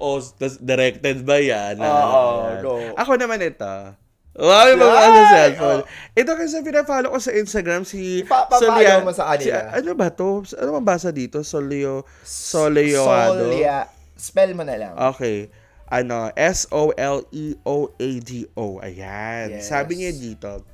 [0.00, 0.18] Oh,
[0.60, 1.76] directed ba yan?
[1.80, 2.80] Oo, Ah, go.
[2.96, 3.96] Ako naman ito.
[4.32, 5.82] Wow, yung mga ano cellphone.
[5.84, 6.16] oh.
[6.16, 9.44] Ito kasi pinafollow ko sa Instagram si Pa- pa- Solia- mo sa kanila.
[9.44, 10.40] si- ano ba to?
[10.56, 11.44] Ano mabasa dito?
[11.44, 13.44] Solio Soleoado.
[13.44, 13.92] Solia.
[14.16, 14.96] Spell mo na lang.
[14.96, 15.52] Okay.
[15.86, 16.48] Ano, E
[17.44, 18.64] S-O-L-E-O-A-D-O.
[18.80, 19.46] Ayan.
[19.52, 19.68] Yes.
[19.68, 20.64] Sabi niya dito,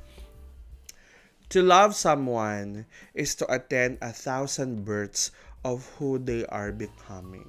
[1.49, 5.33] To love someone is to attend a thousand births
[5.65, 7.49] of who they are becoming.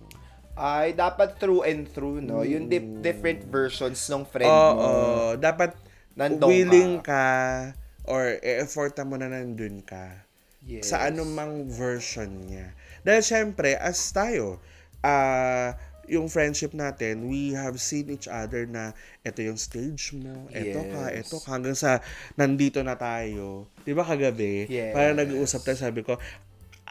[0.56, 2.40] Ay, dapat through and through, no?
[2.42, 4.90] Yung dif- different versions ng friend Oo, mo.
[5.36, 5.76] dapat
[6.20, 7.72] Nandun willing ka.
[8.10, 10.26] or e-effort mo na nandun ka
[10.66, 10.92] Yes.
[10.92, 12.76] sa anumang version niya.
[13.08, 14.60] Dahil syempre, as tayo,
[15.00, 15.80] ah
[16.10, 21.14] yung friendship natin, we have seen each other na ito yung stage mo, ito ka,
[21.14, 21.30] Yes.
[21.30, 22.02] ito ka, hanggang sa
[22.34, 23.70] nandito na tayo.
[23.86, 24.66] Di ba kagabi?
[24.68, 24.92] Yes.
[24.92, 26.18] Parang nag-uusap tayo, sabi ko,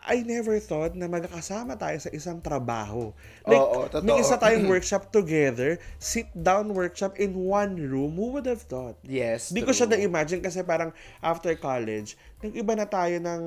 [0.04, 3.10] I never thought na magkakasama tayo sa isang trabaho.
[3.42, 4.06] Like, Oo, totoo.
[4.06, 8.14] may isa tayong workshop together, sit-down workshop in one room.
[8.14, 8.94] Who would have thought?
[9.02, 9.98] Yes, Di ko siya true.
[9.98, 13.42] na-imagine kasi parang after college, nag-iba na tayo ng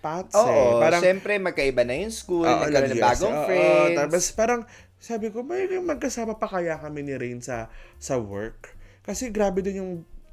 [0.00, 0.72] paths Oo, eh.
[0.80, 3.96] Parang, syempre magkaiba na yung school, Oo, nagkaroon ng bagong Oo, friends.
[4.00, 4.60] tapos parang,
[5.02, 7.68] sabi ko, may magkasama pa kaya kami ni Rain sa,
[7.98, 8.74] sa work?
[9.02, 9.92] Kasi grabe din yung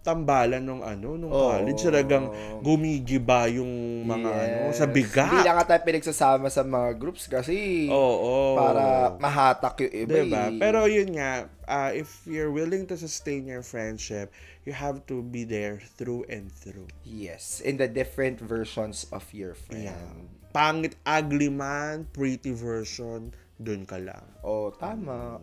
[0.10, 1.53] tambalan nung ano, nung Oo.
[1.53, 1.86] college.
[1.86, 3.70] Talagang gumigiba yung
[4.03, 4.93] mga ano, sa Yes.
[4.93, 5.30] bigat.
[5.30, 8.57] Hindi lang ka tayo pinagsasama sa mga groups kasi Oo.
[8.57, 10.14] para mahatak yung iba.
[10.20, 10.43] Diba?
[10.49, 10.57] eh.
[10.57, 11.32] Pero yun nga,
[11.66, 14.34] uh, if you're willing to sustain your friendship,
[14.66, 16.89] you have to be there through and through.
[17.01, 19.93] Yes, in the different versions of your friend.
[19.93, 20.10] Yeah.
[20.49, 23.30] Pangit, ugly man, pretty version,
[23.62, 24.26] dun ka lang.
[24.41, 25.38] Oh, tama.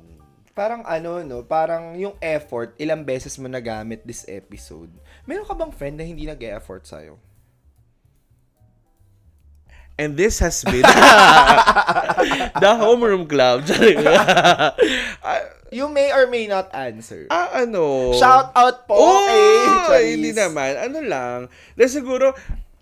[0.56, 1.44] Parang ano, no?
[1.44, 4.88] Parang yung effort, ilang beses mo nagamit this episode.
[5.28, 7.20] Meron ka bang friend na hindi nag-effort sa'yo?
[9.96, 10.84] And this has been
[12.64, 13.64] the Homeroom Club.
[15.20, 17.26] Ah, You may or may not answer.
[17.28, 18.14] ah, ano?
[18.14, 20.78] Shout out po Oh, kay hindi naman.
[20.78, 21.38] Ano lang.
[21.74, 22.32] Dahil siguro,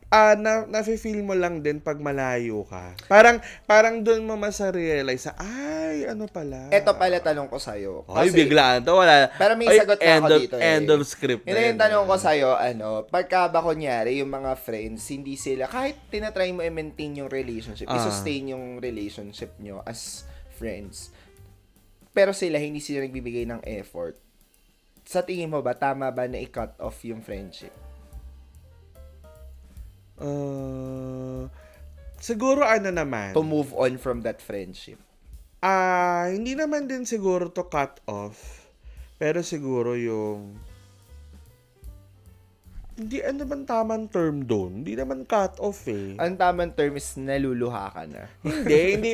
[0.09, 2.97] ah na, nafe-feel mo lang din pag malayo ka.
[3.07, 6.71] Parang, parang doon mo masa-realize, na, ay, ano pala.
[6.73, 8.09] Ito pala tanong ko sa'yo.
[8.11, 8.95] Ay, biglaan to.
[8.95, 9.31] Wala.
[9.35, 10.65] Pero may Ay, sagot na end ako of, dito eh.
[10.65, 15.07] End of script na yung tanong ko sa'yo, ano, pagka ba kunyari, yung mga friends,
[15.11, 17.99] hindi sila, kahit tinatry mo i-maintain yung relationship, Ah.
[18.01, 20.25] i-sustain yung relationship nyo as
[20.55, 21.11] friends,
[22.15, 24.15] pero sila, hindi sila nagbibigay ng effort,
[25.05, 27.75] sa tingin mo ba, tama ba na i-cut off yung friendship?
[30.19, 31.51] Uh,
[32.23, 33.35] siguro ano naman.
[33.35, 34.99] To move on from that friendship?
[35.65, 38.69] Ah, hindi naman din siguro to cut off.
[39.17, 40.61] Pero siguro yung
[42.95, 44.87] hindi ano bang tamang term doon?
[44.87, 46.15] Hindi naman cut off eh.
[46.15, 48.31] Ang tamang term is naluluha ka na.
[48.47, 49.13] hindi, hindi.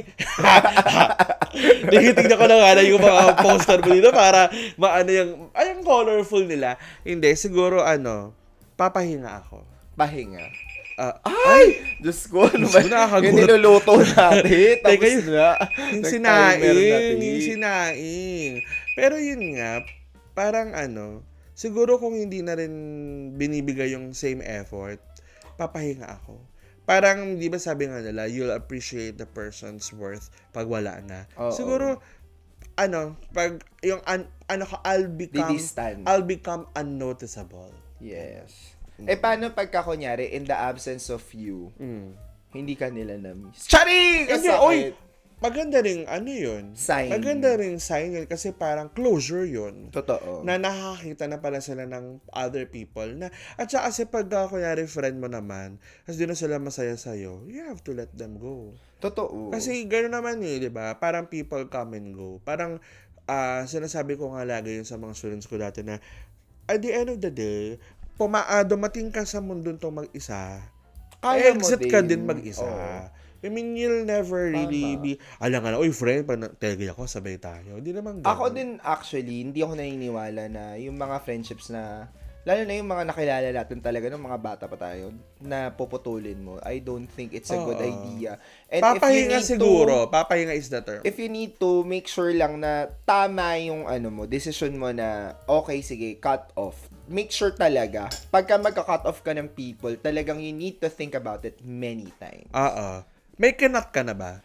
[1.90, 5.80] Tinitignan ko na nga na yung mga poster mo dito para maano yung, ay, yung
[5.80, 6.76] colorful nila.
[7.08, 8.36] Hindi, siguro ano,
[8.76, 9.64] papahinga ako.
[9.96, 10.44] Pahinga.
[11.00, 11.80] Ah, Ay!
[11.96, 12.84] Diyos ko, ano ba?
[13.24, 14.44] Yung niluluto natin.
[14.84, 15.48] Teka, Tapos yun- na.
[15.88, 16.60] yung sinaing,
[17.16, 18.52] yung sinaing.
[18.92, 19.80] Pero yun nga,
[20.36, 21.24] parang ano,
[21.56, 22.72] siguro kung hindi na rin
[23.32, 25.00] binibigay yung same effort,
[25.56, 26.36] papahinga ako.
[26.84, 31.24] Parang, di ba sabi nga nila, you'll appreciate the person's worth pag wala na.
[31.40, 31.48] Oo.
[31.48, 31.96] Siguro,
[32.76, 35.56] ano, pag yung, an, ano ka, I'll become.
[36.04, 37.72] I'll become unnoticeable.
[38.00, 38.76] Yes.
[39.06, 42.16] Eh, paano pagka, kunyari, in the absence of you, Mm.
[42.50, 43.64] hindi ka nila na-miss?
[43.64, 44.26] Charing!
[44.26, 44.78] Hindi, oy,
[45.40, 46.76] maganda rin, ano yun?
[46.76, 47.08] Sign.
[47.08, 49.88] Maganda rin sign yun kasi parang closure yun.
[49.88, 50.44] Totoo.
[50.44, 54.84] na nakakita na pala sila ng other people na at saka kasi pag uh, kunyari
[54.84, 58.72] friend mo naman kasi di na sila masaya sa'yo you have to let them go
[59.00, 59.48] Totoo.
[59.48, 62.76] kasi gano'n naman eh di ba parang people come and go parang
[63.24, 65.96] ah sinasabi ko nga lagi yun sa mga students ko dati na
[66.66, 67.76] at the end of the day
[68.20, 70.60] puma ah, dumating ka sa mundo to mag-isa
[71.24, 72.20] Kaya exit ka din.
[72.20, 73.08] din mag-isa Oo.
[73.40, 75.00] I mean, you'll never really Tama.
[75.00, 75.10] be,
[75.40, 76.52] alam nga na, uy, friend, pag na-
[76.92, 77.80] ako, sabay tayo.
[77.80, 78.28] Hindi naman ganun.
[78.28, 82.12] Ako din, actually, hindi ako naniniwala na yung mga friendships na,
[82.44, 86.60] lalo na yung mga nakilala natin talaga ng mga bata pa tayo, na puputulin mo,
[86.60, 87.88] I don't think it's a good Oo.
[87.88, 88.36] idea.
[88.68, 89.94] And if you Papahinga need siguro.
[90.04, 91.00] To, Papahinga is the term.
[91.00, 95.32] if you need to, make sure lang na tama yung ano mo, decision mo na,
[95.48, 96.76] okay, sige, cut off.
[97.10, 101.42] Make sure talaga, pagka magka-cut off ka ng people, talagang you need to think about
[101.42, 102.46] it many times.
[102.54, 103.02] Oo.
[103.34, 104.38] May kinat ka na ba?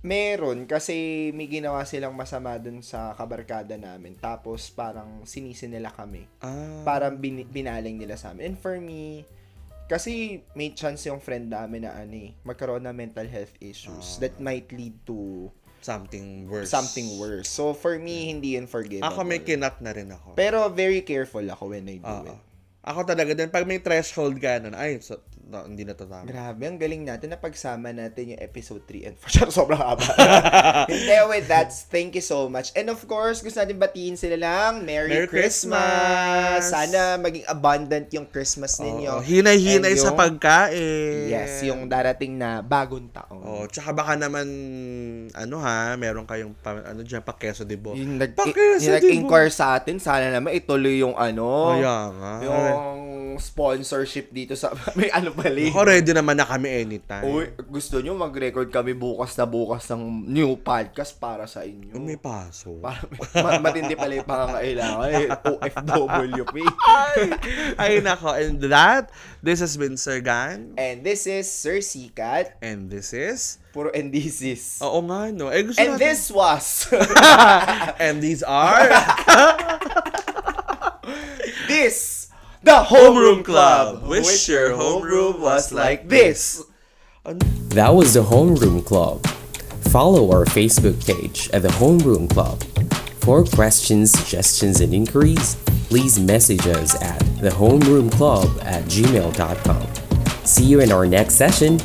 [0.00, 4.16] Meron, kasi may ginawa silang masama dun sa kabarkada namin.
[4.16, 6.24] Tapos, parang sinisi nila kami.
[6.40, 6.80] Ah.
[6.88, 8.54] Parang bin- binaling nila sa amin.
[8.54, 9.28] And for me,
[9.86, 14.40] kasi may chance yung friend namin na ano eh, magkaroon ng mental health issues that
[14.40, 15.52] might lead to
[15.86, 16.66] Something worse.
[16.66, 17.46] something worse.
[17.46, 19.06] So, for me, hindi yun forgivable.
[19.06, 20.34] Ako may kinat na rin ako.
[20.34, 22.34] Pero very careful ako when I do Oo.
[22.34, 22.38] it.
[22.82, 26.26] Ako talaga din, pag may threshold ka nun, ay, so, hindi na to tama.
[26.26, 29.46] Grabe, ang galing natin na pagsama natin yung episode 3 and 4.
[29.54, 30.02] Sobrang haba.
[30.90, 32.74] Hindi, with that, thank you so much.
[32.74, 35.78] And of course, gusto natin batiin sila lang, Merry, Merry Christmas!
[35.78, 36.62] Christmas!
[36.66, 39.18] Sana maging abundant yung Christmas ninyo.
[39.18, 39.22] Oo.
[39.22, 41.30] Hinay-hinay And sa yung- pagkain.
[41.30, 43.38] Yes, yung darating na bagong taon.
[43.38, 44.50] Oh, tsaka baka naman
[45.30, 47.94] ano ha, meron kayong pa, ano diyan pa queso de bo.
[47.94, 52.32] Yung, yung nag-inquire sa atin, sana naman ituloy yung ano, Kaya nga.
[52.42, 52.62] yung
[53.38, 54.72] sponsorship dito sa...
[54.98, 55.56] May ano pala.
[55.56, 57.24] Ako ready naman na kami anytime.
[57.24, 61.96] Uy, gusto nyo mag-record kami bukas na bukas ng new podcast para sa inyo.
[61.96, 62.76] May paso.
[62.78, 63.00] Para,
[63.44, 65.08] ma- matindi pala yung pangangailangan.
[65.12, 66.56] Eh, OFWP.
[67.82, 69.08] Ay nako, and that,
[69.40, 70.74] this has been Sir Gan.
[70.76, 72.58] And this is Sir Sikat.
[72.60, 73.58] And this is...
[73.76, 74.80] Puro and this is.
[74.80, 75.52] Oo nga, no?
[75.52, 76.88] Eh, gusto And natin- this was.
[78.00, 78.88] and these are...
[81.68, 82.25] this.
[82.66, 84.02] The Homeroom Club.
[84.08, 86.64] Wish your homeroom was like this.
[87.22, 89.24] That was the Homeroom Club.
[89.92, 92.60] Follow our Facebook page at the Homeroom Club.
[93.20, 95.54] For questions, suggestions, and inquiries,
[95.88, 100.44] please message us at thehomeroomclub at gmail.com.
[100.44, 101.78] See you in our next session.